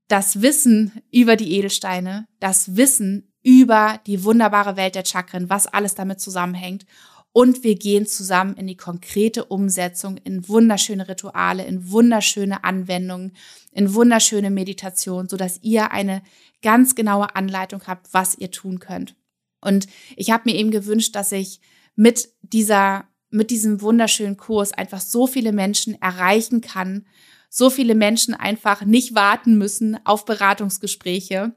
das 0.08 0.42
Wissen 0.42 1.02
über 1.12 1.36
die 1.36 1.58
Edelsteine, 1.58 2.28
das 2.40 2.76
Wissen 2.76 3.32
über 3.44 4.00
die 4.06 4.24
wunderbare 4.24 4.76
Welt 4.76 4.96
der 4.96 5.06
Chakren, 5.06 5.50
was 5.50 5.68
alles 5.68 5.96
damit 5.96 6.20
zusammenhängt. 6.20 6.86
Und 7.34 7.64
wir 7.64 7.76
gehen 7.76 8.06
zusammen 8.06 8.56
in 8.56 8.68
die 8.68 8.76
konkrete 8.76 9.46
Umsetzung, 9.46 10.18
in 10.18 10.48
wunderschöne 10.50 11.08
Rituale, 11.08 11.66
in 11.66 11.90
wunderschöne 11.90 12.64
Anwendungen, 12.66 13.34
in 13.72 13.94
wunderschöne 13.94 14.52
Meditation, 14.52 15.30
so 15.30 15.38
dass 15.38 15.60
ihr 15.62 15.92
eine 15.92 16.24
ganz 16.62 16.94
genaue 16.94 17.36
Anleitung 17.36 17.84
habt, 17.88 18.14
was 18.14 18.38
ihr 18.38 18.52
tun 18.52 18.80
könnt. 18.80 19.16
Und 19.62 19.88
ich 20.18 20.32
habe 20.32 20.44
mir 20.46 20.58
eben 20.58 20.72
gewünscht, 20.72 21.16
dass 21.16 21.32
ich 21.32 21.62
mit 21.96 22.30
dieser, 22.42 23.06
mit 23.30 23.50
diesem 23.50 23.82
wunderschönen 23.82 24.36
Kurs 24.38 24.74
einfach 24.74 25.00
so 25.00 25.26
viele 25.26 25.54
Menschen 25.54 26.02
erreichen 26.02 26.60
kann, 26.60 27.06
so 27.50 27.70
viele 27.70 27.96
Menschen 27.96 28.34
einfach 28.34 28.84
nicht 28.84 29.16
warten 29.16 29.58
müssen 29.58 29.98
auf 30.06 30.26
Beratungsgespräche, 30.26 31.54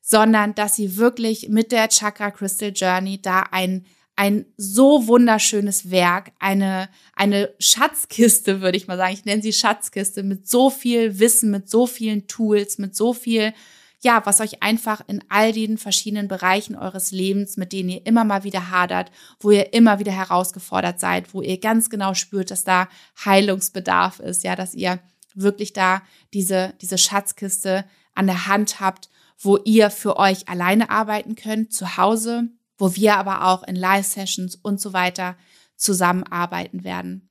sondern 0.00 0.54
dass 0.54 0.76
sie 0.76 0.96
wirklich 0.96 1.48
mit 1.48 1.72
der 1.72 1.88
Chakra 1.88 2.30
Crystal 2.30 2.72
Journey 2.74 3.20
da 3.20 3.40
ein 3.50 3.86
ein 4.18 4.46
so 4.56 5.06
wunderschönes 5.06 5.92
Werk, 5.92 6.32
eine, 6.40 6.88
eine 7.14 7.54
Schatzkiste, 7.60 8.60
würde 8.60 8.76
ich 8.76 8.88
mal 8.88 8.96
sagen. 8.96 9.14
Ich 9.14 9.24
nenne 9.24 9.42
sie 9.42 9.52
Schatzkiste 9.52 10.24
mit 10.24 10.48
so 10.48 10.70
viel 10.70 11.20
Wissen, 11.20 11.52
mit 11.52 11.70
so 11.70 11.86
vielen 11.86 12.26
Tools, 12.26 12.78
mit 12.78 12.96
so 12.96 13.14
viel 13.14 13.54
ja, 14.00 14.24
was 14.26 14.40
euch 14.40 14.62
einfach 14.62 15.02
in 15.08 15.24
all 15.28 15.52
den 15.52 15.76
verschiedenen 15.76 16.28
Bereichen 16.28 16.76
eures 16.76 17.10
Lebens, 17.10 17.56
mit 17.56 17.72
denen 17.72 17.88
ihr 17.88 18.06
immer 18.06 18.24
mal 18.24 18.44
wieder 18.44 18.70
hadert, 18.70 19.10
wo 19.40 19.50
ihr 19.50 19.72
immer 19.72 19.98
wieder 19.98 20.12
herausgefordert 20.12 21.00
seid, 21.00 21.34
wo 21.34 21.42
ihr 21.42 21.58
ganz 21.58 21.90
genau 21.90 22.14
spürt, 22.14 22.52
dass 22.52 22.62
da 22.62 22.88
Heilungsbedarf 23.24 24.20
ist, 24.20 24.44
ja, 24.44 24.54
dass 24.54 24.74
ihr 24.74 25.00
wirklich 25.34 25.72
da 25.72 26.02
diese, 26.32 26.74
diese 26.80 26.96
Schatzkiste 26.96 27.84
an 28.14 28.26
der 28.26 28.46
Hand 28.46 28.78
habt, 28.78 29.10
wo 29.40 29.56
ihr 29.58 29.90
für 29.90 30.16
euch 30.16 30.48
alleine 30.48 30.90
arbeiten 30.90 31.34
könnt, 31.34 31.72
zu 31.72 31.96
Hause, 31.96 32.48
wo 32.78 32.94
wir 32.94 33.16
aber 33.16 33.46
auch 33.46 33.64
in 33.64 33.76
Live-Sessions 33.76 34.56
und 34.56 34.80
so 34.80 34.92
weiter 34.92 35.36
zusammenarbeiten 35.76 36.84
werden. 36.84 37.28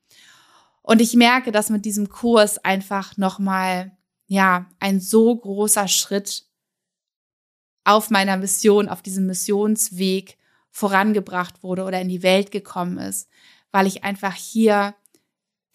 Und 0.81 1.01
ich 1.01 1.15
merke, 1.15 1.51
dass 1.51 1.69
mit 1.69 1.86
diesem 1.86 2.10
Kurs 2.10 2.63
einfach 2.63 3.17
nochmal, 3.17 3.97
ja, 4.27 4.67
ein 4.79 4.99
so 4.99 5.36
großer 5.36 5.88
Schritt 5.88 6.45
auf 7.83 8.10
meiner 8.10 8.38
Mission, 8.38 8.89
auf 8.89 9.01
diesem 9.01 9.25
Missionsweg 9.25 10.38
vorangebracht 10.69 11.63
wurde 11.63 11.83
oder 11.83 11.99
in 12.01 12.10
die 12.10 12.23
Welt 12.23 12.51
gekommen 12.51 12.97
ist, 12.99 13.29
weil 13.71 13.88
ich 13.88 14.03
einfach 14.03 14.36
hier 14.36 14.95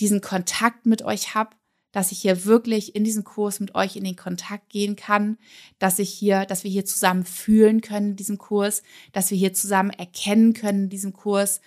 diesen 0.00 0.20
Kontakt 0.20 0.86
mit 0.86 1.02
euch 1.02 1.34
habe, 1.34 1.56
dass 1.92 2.10
ich 2.10 2.20
hier 2.20 2.44
wirklich 2.44 2.96
in 2.96 3.04
diesen 3.04 3.22
Kurs 3.22 3.60
mit 3.60 3.74
euch 3.74 3.96
in 3.96 4.04
den 4.04 4.16
Kontakt 4.16 4.70
gehen 4.70 4.96
kann, 4.96 5.38
dass 5.78 5.98
ich 5.98 6.10
hier, 6.10 6.46
dass 6.46 6.64
wir 6.64 6.70
hier 6.70 6.84
zusammen 6.84 7.24
fühlen 7.24 7.80
können 7.80 8.10
in 8.10 8.16
diesem 8.16 8.38
Kurs, 8.38 8.82
dass 9.12 9.30
wir 9.30 9.38
hier 9.38 9.52
zusammen 9.52 9.90
erkennen 9.90 10.54
können 10.54 10.84
in 10.84 10.90
diesem 10.90 11.12
Kurs 11.12 11.60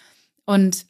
und 0.46 0.88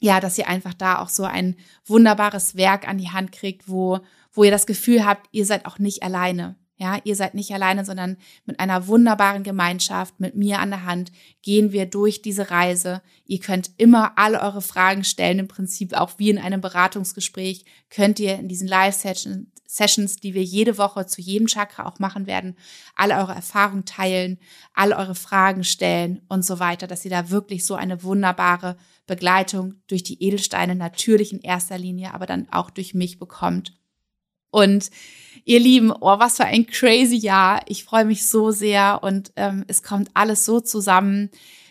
ja, 0.00 0.18
dass 0.18 0.36
ihr 0.36 0.48
einfach 0.48 0.74
da 0.74 0.98
auch 0.98 1.08
so 1.08 1.22
ein 1.22 1.56
wunderbares 1.86 2.56
Werk 2.56 2.88
an 2.88 2.98
die 2.98 3.10
Hand 3.10 3.30
kriegt, 3.30 3.68
wo, 3.68 4.00
wo 4.32 4.42
ihr 4.42 4.50
das 4.50 4.66
Gefühl 4.66 5.06
habt, 5.06 5.28
ihr 5.30 5.46
seid 5.46 5.64
auch 5.64 5.78
nicht 5.78 6.02
alleine. 6.02 6.56
Ja, 6.82 6.98
ihr 7.04 7.14
seid 7.14 7.34
nicht 7.34 7.54
alleine, 7.54 7.84
sondern 7.84 8.16
mit 8.44 8.58
einer 8.58 8.88
wunderbaren 8.88 9.44
Gemeinschaft, 9.44 10.18
mit 10.18 10.34
mir 10.34 10.58
an 10.58 10.70
der 10.70 10.84
Hand, 10.84 11.12
gehen 11.40 11.70
wir 11.70 11.86
durch 11.86 12.22
diese 12.22 12.50
Reise. 12.50 13.02
Ihr 13.24 13.38
könnt 13.38 13.70
immer 13.76 14.18
alle 14.18 14.40
eure 14.40 14.62
Fragen 14.62 15.04
stellen, 15.04 15.38
im 15.38 15.46
Prinzip 15.46 15.94
auch 15.94 16.18
wie 16.18 16.30
in 16.30 16.38
einem 16.38 16.60
Beratungsgespräch, 16.60 17.64
könnt 17.88 18.18
ihr 18.18 18.34
in 18.34 18.48
diesen 18.48 18.66
Live-Sessions, 18.66 20.16
die 20.16 20.34
wir 20.34 20.42
jede 20.42 20.76
Woche 20.76 21.06
zu 21.06 21.20
jedem 21.20 21.46
Chakra 21.46 21.86
auch 21.86 22.00
machen 22.00 22.26
werden, 22.26 22.56
alle 22.96 23.16
eure 23.16 23.36
Erfahrungen 23.36 23.84
teilen, 23.84 24.40
alle 24.74 24.96
eure 24.96 25.14
Fragen 25.14 25.62
stellen 25.62 26.22
und 26.28 26.44
so 26.44 26.58
weiter, 26.58 26.88
dass 26.88 27.04
ihr 27.04 27.12
da 27.12 27.30
wirklich 27.30 27.64
so 27.64 27.76
eine 27.76 28.02
wunderbare 28.02 28.76
Begleitung 29.06 29.74
durch 29.86 30.02
die 30.02 30.20
Edelsteine 30.20 30.74
natürlich 30.74 31.32
in 31.32 31.42
erster 31.42 31.78
Linie, 31.78 32.12
aber 32.12 32.26
dann 32.26 32.48
auch 32.50 32.70
durch 32.70 32.92
mich 32.92 33.20
bekommt. 33.20 33.72
Und 34.52 34.90
ihr 35.44 35.58
Lieben, 35.58 35.90
oh, 35.90 36.18
was 36.18 36.36
für 36.36 36.44
ein 36.44 36.66
crazy 36.66 37.16
Jahr. 37.16 37.62
Ich 37.66 37.84
freue 37.84 38.04
mich 38.04 38.28
so 38.28 38.52
sehr 38.52 39.00
und 39.02 39.32
ähm, 39.34 39.64
es 39.66 39.82
kommt 39.82 40.10
alles 40.14 40.44
so 40.44 40.60
zusammen, 40.60 41.30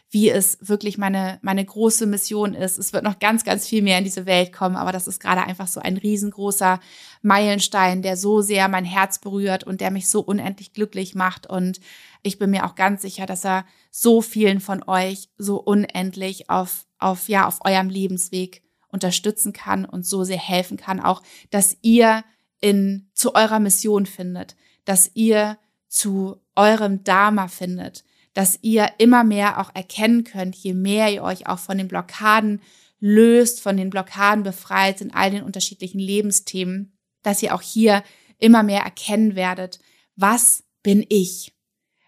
wie 0.09 0.29
es 0.29 0.57
wirklich 0.59 0.97
meine, 0.97 1.39
meine 1.41 1.63
große 1.63 2.05
Mission 2.05 2.53
ist. 2.53 2.77
Es 2.77 2.91
wird 2.91 3.05
noch 3.05 3.19
ganz, 3.19 3.45
ganz 3.45 3.65
viel 3.65 3.81
mehr 3.81 3.97
in 3.97 4.03
diese 4.03 4.25
Welt 4.25 4.51
kommen, 4.51 4.75
aber 4.75 4.91
das 4.91 5.07
ist 5.07 5.21
gerade 5.21 5.43
einfach 5.43 5.67
so 5.67 5.79
ein 5.79 5.95
riesengroßer 5.95 6.81
Meilenstein, 7.21 8.01
der 8.01 8.17
so 8.17 8.41
sehr 8.41 8.67
mein 8.67 8.83
Herz 8.83 9.19
berührt 9.19 9.63
und 9.63 9.79
der 9.79 9.89
mich 9.89 10.09
so 10.09 10.19
unendlich 10.19 10.73
glücklich 10.73 11.15
macht. 11.15 11.47
Und 11.47 11.79
ich 12.23 12.37
bin 12.39 12.49
mir 12.49 12.65
auch 12.65 12.75
ganz 12.75 13.03
sicher, 13.03 13.25
dass 13.25 13.45
er 13.45 13.65
so 13.89 14.21
vielen 14.21 14.59
von 14.59 14.83
euch 14.83 15.29
so 15.37 15.57
unendlich 15.61 16.49
auf, 16.49 16.85
auf, 16.99 17.29
ja, 17.29 17.47
auf 17.47 17.59
eurem 17.63 17.89
Lebensweg 17.89 18.63
unterstützen 18.89 19.53
kann 19.53 19.85
und 19.85 20.05
so 20.05 20.25
sehr 20.25 20.39
helfen 20.39 20.75
kann, 20.75 20.99
auch, 20.99 21.21
dass 21.51 21.77
ihr 21.81 22.25
in, 22.61 23.09
zu 23.13 23.35
eurer 23.35 23.59
Mission 23.59 24.05
findet, 24.05 24.55
dass 24.85 25.11
ihr 25.13 25.57
zu 25.87 26.37
eurem 26.55 27.03
Dharma 27.03 27.47
findet, 27.47 28.03
dass 28.33 28.59
ihr 28.61 28.87
immer 28.97 29.23
mehr 29.23 29.59
auch 29.59 29.75
erkennen 29.75 30.23
könnt, 30.23 30.55
je 30.55 30.73
mehr 30.73 31.11
ihr 31.11 31.23
euch 31.23 31.47
auch 31.47 31.59
von 31.59 31.77
den 31.77 31.87
Blockaden 31.87 32.61
löst, 32.99 33.61
von 33.61 33.75
den 33.75 33.89
Blockaden 33.89 34.43
befreit 34.43 35.01
in 35.01 35.13
all 35.13 35.31
den 35.31 35.43
unterschiedlichen 35.43 35.99
Lebensthemen, 35.99 36.93
dass 37.23 37.43
ihr 37.43 37.53
auch 37.53 37.61
hier 37.61 38.03
immer 38.37 38.63
mehr 38.63 38.81
erkennen 38.81 39.35
werdet, 39.35 39.79
was 40.15 40.63
bin 40.83 41.05
ich? 41.09 41.53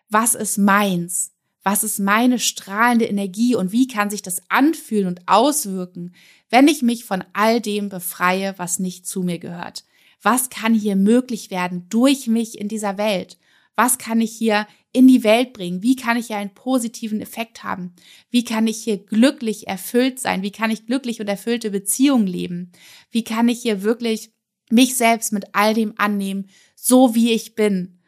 Was 0.09 0.35
ist 0.35 0.57
meins? 0.57 1.31
Was 1.63 1.83
ist 1.83 1.99
meine 1.99 2.39
strahlende 2.39 3.05
Energie 3.05 3.55
und 3.55 3.71
wie 3.71 3.87
kann 3.87 4.09
sich 4.09 4.21
das 4.21 4.41
anfühlen 4.49 5.07
und 5.07 5.21
auswirken, 5.27 6.13
wenn 6.49 6.67
ich 6.67 6.81
mich 6.81 7.05
von 7.05 7.23
all 7.33 7.61
dem 7.61 7.89
befreie, 7.89 8.53
was 8.57 8.79
nicht 8.79 9.07
zu 9.07 9.23
mir 9.23 9.39
gehört? 9.39 9.85
Was 10.23 10.49
kann 10.49 10.73
hier 10.73 10.95
möglich 10.95 11.51
werden 11.51 11.85
durch 11.89 12.27
mich 12.27 12.57
in 12.57 12.69
dieser 12.69 12.97
Welt? 12.97 13.37
Was 13.75 13.97
kann 13.97 14.21
ich 14.21 14.31
hier 14.31 14.67
in 14.93 15.07
die 15.07 15.23
Welt 15.23 15.53
bringen? 15.53 15.83
Wie 15.83 15.95
kann 15.95 16.17
ich 16.17 16.27
hier 16.27 16.37
einen 16.37 16.53
positiven 16.53 17.21
Effekt 17.21 17.63
haben? 17.63 17.93
Wie 18.29 18.43
kann 18.43 18.65
ich 18.67 18.77
hier 18.77 18.97
glücklich 18.97 19.67
erfüllt 19.67 20.19
sein? 20.19 20.41
Wie 20.41 20.51
kann 20.51 20.71
ich 20.71 20.85
glücklich 20.85 21.19
und 21.19 21.27
erfüllte 21.27 21.71
Beziehungen 21.71 22.27
leben? 22.27 22.71
Wie 23.11 23.23
kann 23.23 23.49
ich 23.49 23.61
hier 23.61 23.83
wirklich 23.83 24.31
mich 24.69 24.95
selbst 24.95 25.33
mit 25.33 25.47
all 25.53 25.73
dem 25.73 25.93
annehmen, 25.97 26.47
so 26.75 27.15
wie 27.15 27.31
ich 27.31 27.55
bin? 27.55 27.99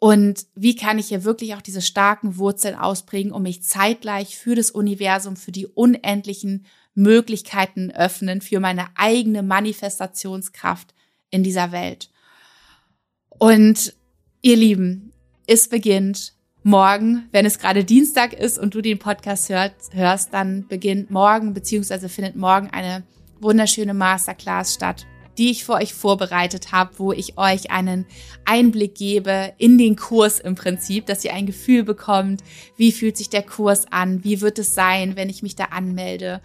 Und 0.00 0.46
wie 0.54 0.76
kann 0.76 0.98
ich 0.98 1.08
hier 1.08 1.24
wirklich 1.24 1.54
auch 1.54 1.62
diese 1.62 1.80
starken 1.80 2.36
Wurzeln 2.36 2.74
ausprägen, 2.74 3.32
um 3.32 3.42
mich 3.42 3.62
zeitgleich 3.62 4.36
für 4.36 4.54
das 4.54 4.70
Universum, 4.70 5.36
für 5.36 5.52
die 5.52 5.66
unendlichen 5.66 6.66
Möglichkeiten 6.94 7.90
öffnen, 7.90 8.40
für 8.40 8.60
meine 8.60 8.88
eigene 8.96 9.42
Manifestationskraft, 9.42 10.93
in 11.34 11.42
dieser 11.42 11.72
Welt. 11.72 12.10
Und 13.28 13.92
ihr 14.40 14.56
Lieben, 14.56 15.12
es 15.48 15.68
beginnt 15.68 16.32
morgen, 16.62 17.28
wenn 17.32 17.44
es 17.44 17.58
gerade 17.58 17.84
Dienstag 17.84 18.32
ist 18.32 18.56
und 18.56 18.74
du 18.74 18.80
den 18.80 19.00
Podcast 19.00 19.48
hörst, 19.48 19.92
hörst 19.92 20.32
dann 20.32 20.68
beginnt 20.68 21.10
morgen 21.10 21.52
beziehungsweise 21.52 22.08
findet 22.08 22.36
morgen 22.36 22.70
eine 22.70 23.02
wunderschöne 23.40 23.94
Masterclass 23.94 24.74
statt, 24.74 25.06
die 25.36 25.50
ich 25.50 25.64
für 25.64 25.72
euch 25.72 25.92
vorbereitet 25.92 26.70
habe, 26.70 26.92
wo 26.98 27.10
ich 27.10 27.36
euch 27.36 27.72
einen 27.72 28.06
Einblick 28.44 28.94
gebe 28.94 29.52
in 29.58 29.76
den 29.76 29.96
Kurs 29.96 30.38
im 30.38 30.54
Prinzip, 30.54 31.06
dass 31.06 31.24
ihr 31.24 31.34
ein 31.34 31.46
Gefühl 31.46 31.82
bekommt, 31.82 32.44
wie 32.76 32.92
fühlt 32.92 33.16
sich 33.16 33.28
der 33.28 33.42
Kurs 33.42 33.86
an, 33.90 34.22
wie 34.22 34.40
wird 34.40 34.60
es 34.60 34.74
sein, 34.74 35.16
wenn 35.16 35.28
ich 35.28 35.42
mich 35.42 35.56
da 35.56 35.64
anmelde 35.64 36.40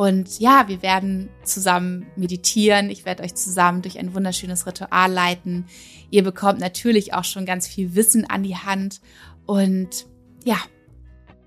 und 0.00 0.40
ja, 0.40 0.66
wir 0.66 0.80
werden 0.80 1.28
zusammen 1.44 2.06
meditieren. 2.16 2.88
Ich 2.88 3.04
werde 3.04 3.22
euch 3.22 3.34
zusammen 3.34 3.82
durch 3.82 3.98
ein 3.98 4.14
wunderschönes 4.14 4.66
Ritual 4.66 5.12
leiten. 5.12 5.66
Ihr 6.08 6.24
bekommt 6.24 6.58
natürlich 6.58 7.12
auch 7.12 7.24
schon 7.24 7.44
ganz 7.44 7.68
viel 7.68 7.94
Wissen 7.94 8.24
an 8.24 8.42
die 8.42 8.56
Hand. 8.56 9.02
Und 9.44 10.06
ja, 10.42 10.56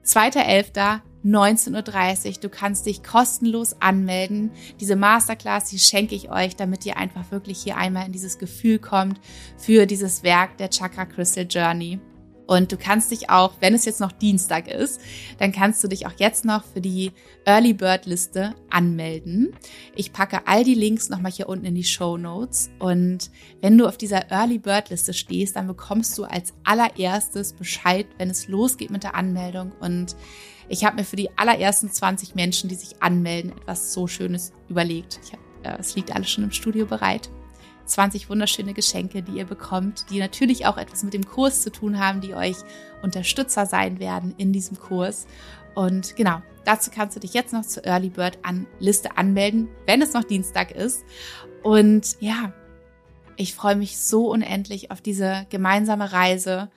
2.11. 0.05 1.01
19.30 1.25 2.27
Uhr. 2.27 2.33
Du 2.41 2.49
kannst 2.49 2.85
dich 2.85 3.01
kostenlos 3.01 3.81
anmelden. 3.81 4.51
Diese 4.79 4.97
Masterclass, 4.97 5.69
die 5.69 5.79
schenke 5.79 6.13
ich 6.13 6.29
euch, 6.29 6.55
damit 6.55 6.85
ihr 6.85 6.97
einfach 6.97 7.31
wirklich 7.31 7.63
hier 7.63 7.77
einmal 7.77 8.05
in 8.05 8.11
dieses 8.11 8.37
Gefühl 8.37 8.77
kommt 8.77 9.19
für 9.57 9.87
dieses 9.87 10.21
Werk 10.21 10.57
der 10.57 10.69
Chakra 10.69 11.05
Crystal 11.05 11.47
Journey. 11.49 11.99
Und 12.45 12.71
du 12.71 12.77
kannst 12.77 13.11
dich 13.11 13.29
auch, 13.29 13.53
wenn 13.61 13.73
es 13.73 13.85
jetzt 13.85 13.99
noch 13.99 14.11
Dienstag 14.11 14.67
ist, 14.67 14.99
dann 15.39 15.51
kannst 15.51 15.83
du 15.83 15.87
dich 15.87 16.05
auch 16.05 16.13
jetzt 16.17 16.43
noch 16.43 16.63
für 16.65 16.81
die 16.81 17.11
Early 17.45 17.73
Bird 17.73 18.05
Liste 18.05 18.53
anmelden. 18.69 19.55
Ich 19.95 20.11
packe 20.11 20.45
all 20.45 20.63
die 20.63 20.73
Links 20.73 21.09
nochmal 21.09 21.31
hier 21.31 21.47
unten 21.47 21.65
in 21.65 21.75
die 21.75 21.83
Show 21.83 22.17
Notes. 22.17 22.69
Und 22.79 23.31
wenn 23.61 23.77
du 23.77 23.87
auf 23.87 23.97
dieser 23.97 24.29
Early 24.31 24.57
Bird 24.57 24.89
Liste 24.89 25.13
stehst, 25.13 25.55
dann 25.55 25.67
bekommst 25.67 26.17
du 26.17 26.25
als 26.25 26.53
allererstes 26.63 27.53
Bescheid, 27.53 28.07
wenn 28.17 28.29
es 28.29 28.47
losgeht 28.47 28.89
mit 28.89 29.03
der 29.03 29.15
Anmeldung. 29.15 29.71
Und 29.79 30.15
ich 30.67 30.85
habe 30.85 30.97
mir 30.97 31.05
für 31.05 31.15
die 31.15 31.29
allerersten 31.37 31.91
20 31.91 32.35
Menschen, 32.35 32.69
die 32.69 32.75
sich 32.75 33.01
anmelden, 33.01 33.51
etwas 33.51 33.93
so 33.93 34.07
Schönes 34.07 34.53
überlegt. 34.69 35.19
Ich 35.23 35.33
hab, 35.33 35.39
äh, 35.63 35.79
es 35.79 35.95
liegt 35.95 36.13
alles 36.13 36.29
schon 36.29 36.43
im 36.43 36.51
Studio 36.51 36.85
bereit. 36.85 37.29
20 37.85 38.29
wunderschöne 38.29 38.73
Geschenke, 38.73 39.21
die 39.21 39.37
ihr 39.37 39.45
bekommt, 39.45 40.05
die 40.09 40.19
natürlich 40.19 40.65
auch 40.65 40.77
etwas 40.77 41.03
mit 41.03 41.13
dem 41.13 41.25
Kurs 41.25 41.61
zu 41.61 41.71
tun 41.71 41.99
haben, 41.99 42.21
die 42.21 42.35
euch 42.35 42.57
Unterstützer 43.01 43.65
sein 43.65 43.99
werden 43.99 44.33
in 44.37 44.53
diesem 44.53 44.79
Kurs. 44.79 45.27
Und 45.75 46.15
genau, 46.15 46.41
dazu 46.65 46.91
kannst 46.93 47.15
du 47.15 47.19
dich 47.19 47.33
jetzt 47.33 47.53
noch 47.53 47.65
zur 47.65 47.85
Early 47.85 48.09
Bird 48.09 48.37
an 48.43 48.67
Liste 48.79 49.17
anmelden, 49.17 49.69
wenn 49.85 50.01
es 50.01 50.13
noch 50.13 50.23
Dienstag 50.23 50.71
ist. 50.71 51.03
Und 51.63 52.17
ja, 52.19 52.53
ich 53.35 53.53
freue 53.55 53.75
mich 53.75 53.97
so 53.97 54.29
unendlich 54.29 54.91
auf 54.91 55.01
diese 55.01 55.47
gemeinsame 55.49 56.11
Reise. 56.11 56.69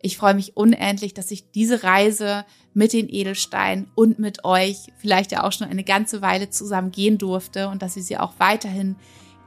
Ich 0.00 0.16
freue 0.16 0.34
mich 0.34 0.56
unendlich, 0.56 1.14
dass 1.14 1.30
ich 1.30 1.50
diese 1.50 1.82
Reise 1.82 2.44
mit 2.74 2.92
den 2.92 3.08
Edelsteinen 3.08 3.90
und 3.94 4.18
mit 4.18 4.44
euch 4.44 4.92
vielleicht 4.96 5.32
ja 5.32 5.44
auch 5.44 5.52
schon 5.52 5.68
eine 5.68 5.84
ganze 5.84 6.22
Weile 6.22 6.50
zusammen 6.50 6.92
gehen 6.92 7.18
durfte 7.18 7.68
und 7.68 7.82
dass 7.82 7.96
ich 7.96 8.04
sie 8.04 8.18
auch 8.18 8.34
weiterhin 8.38 8.96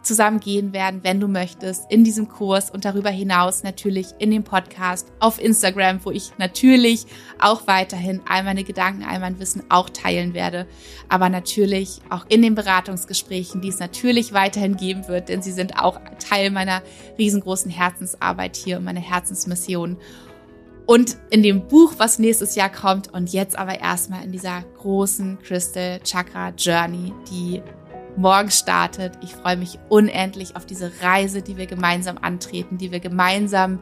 zusammen 0.07 0.39
gehen 0.39 0.73
werden, 0.73 1.01
wenn 1.03 1.19
du 1.19 1.27
möchtest, 1.27 1.91
in 1.91 2.03
diesem 2.03 2.29
Kurs 2.29 2.71
und 2.71 2.85
darüber 2.85 3.09
hinaus 3.09 3.63
natürlich 3.63 4.07
in 4.17 4.31
dem 4.31 4.43
Podcast, 4.43 5.11
auf 5.19 5.41
Instagram, 5.41 5.99
wo 6.03 6.11
ich 6.11 6.31
natürlich 6.37 7.05
auch 7.39 7.67
weiterhin 7.67 8.21
all 8.27 8.43
meine 8.43 8.63
Gedanken, 8.63 9.03
all 9.03 9.19
mein 9.19 9.39
Wissen 9.39 9.63
auch 9.69 9.89
teilen 9.89 10.33
werde, 10.33 10.65
aber 11.09 11.29
natürlich 11.29 11.99
auch 12.09 12.25
in 12.29 12.41
den 12.41 12.55
Beratungsgesprächen, 12.55 13.61
die 13.61 13.69
es 13.69 13.79
natürlich 13.79 14.33
weiterhin 14.33 14.77
geben 14.77 15.07
wird, 15.07 15.29
denn 15.29 15.41
sie 15.41 15.51
sind 15.51 15.77
auch 15.79 15.99
Teil 16.19 16.49
meiner 16.49 16.81
riesengroßen 17.19 17.69
Herzensarbeit 17.69 18.55
hier 18.55 18.77
und 18.77 18.85
meiner 18.85 19.01
Herzensmission. 19.01 19.97
Und 20.87 21.17
in 21.29 21.43
dem 21.43 21.67
Buch, 21.67 21.95
was 21.97 22.17
nächstes 22.17 22.55
Jahr 22.55 22.71
kommt 22.71 23.13
und 23.13 23.33
jetzt 23.33 23.59
aber 23.59 23.81
erstmal 23.81 24.23
in 24.23 24.31
dieser 24.31 24.63
großen 24.77 25.37
Crystal 25.43 25.99
Chakra 26.01 26.53
Journey, 26.57 27.11
die 27.29 27.61
morgen 28.17 28.51
startet. 28.51 29.13
Ich 29.21 29.33
freue 29.33 29.57
mich 29.57 29.79
unendlich 29.89 30.55
auf 30.55 30.65
diese 30.65 30.91
Reise, 31.01 31.41
die 31.41 31.57
wir 31.57 31.67
gemeinsam 31.67 32.17
antreten, 32.17 32.77
die 32.77 32.91
wir 32.91 32.99
gemeinsam 32.99 33.79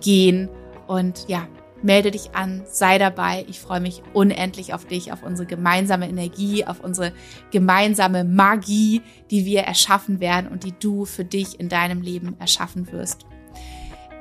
gehen. 0.00 0.48
Und 0.86 1.24
ja, 1.28 1.46
melde 1.82 2.10
dich 2.10 2.34
an, 2.34 2.62
sei 2.66 2.98
dabei. 2.98 3.44
Ich 3.48 3.60
freue 3.60 3.80
mich 3.80 4.02
unendlich 4.12 4.74
auf 4.74 4.84
dich, 4.84 5.12
auf 5.12 5.22
unsere 5.22 5.46
gemeinsame 5.46 6.08
Energie, 6.08 6.66
auf 6.66 6.80
unsere 6.80 7.12
gemeinsame 7.50 8.24
Magie, 8.24 9.02
die 9.30 9.44
wir 9.44 9.62
erschaffen 9.62 10.20
werden 10.20 10.48
und 10.48 10.64
die 10.64 10.74
du 10.78 11.04
für 11.04 11.24
dich 11.24 11.60
in 11.60 11.68
deinem 11.68 12.02
Leben 12.02 12.36
erschaffen 12.38 12.90
wirst. 12.92 13.26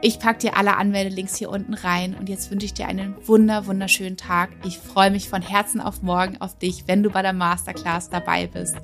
Ich 0.05 0.19
packe 0.19 0.37
dir 0.37 0.55
alle 0.55 0.77
Anmeldelinks 0.77 1.35
hier 1.35 1.49
unten 1.49 1.73
rein 1.73 2.13
und 2.13 2.29
jetzt 2.29 2.51
wünsche 2.51 2.67
ich 2.67 2.75
dir 2.75 2.87
einen 2.87 3.15
wunder, 3.27 3.65
wunderschönen 3.65 4.17
Tag. 4.17 4.51
Ich 4.63 4.77
freue 4.77 5.09
mich 5.09 5.29
von 5.29 5.41
Herzen 5.41 5.81
auf 5.81 6.03
morgen 6.03 6.39
auf 6.41 6.59
dich, 6.59 6.83
wenn 6.85 7.01
du 7.01 7.09
bei 7.09 7.23
der 7.23 7.33
Masterclass 7.33 8.11
dabei 8.11 8.45
bist. 8.45 8.77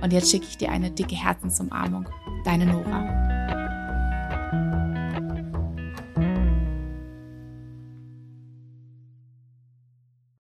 Und 0.00 0.12
jetzt 0.12 0.30
schicke 0.30 0.46
ich 0.48 0.58
dir 0.58 0.70
eine 0.70 0.92
dicke 0.92 1.16
Herzensumarmung. 1.16 2.08
Deine 2.44 2.66
Nora. 2.66 3.69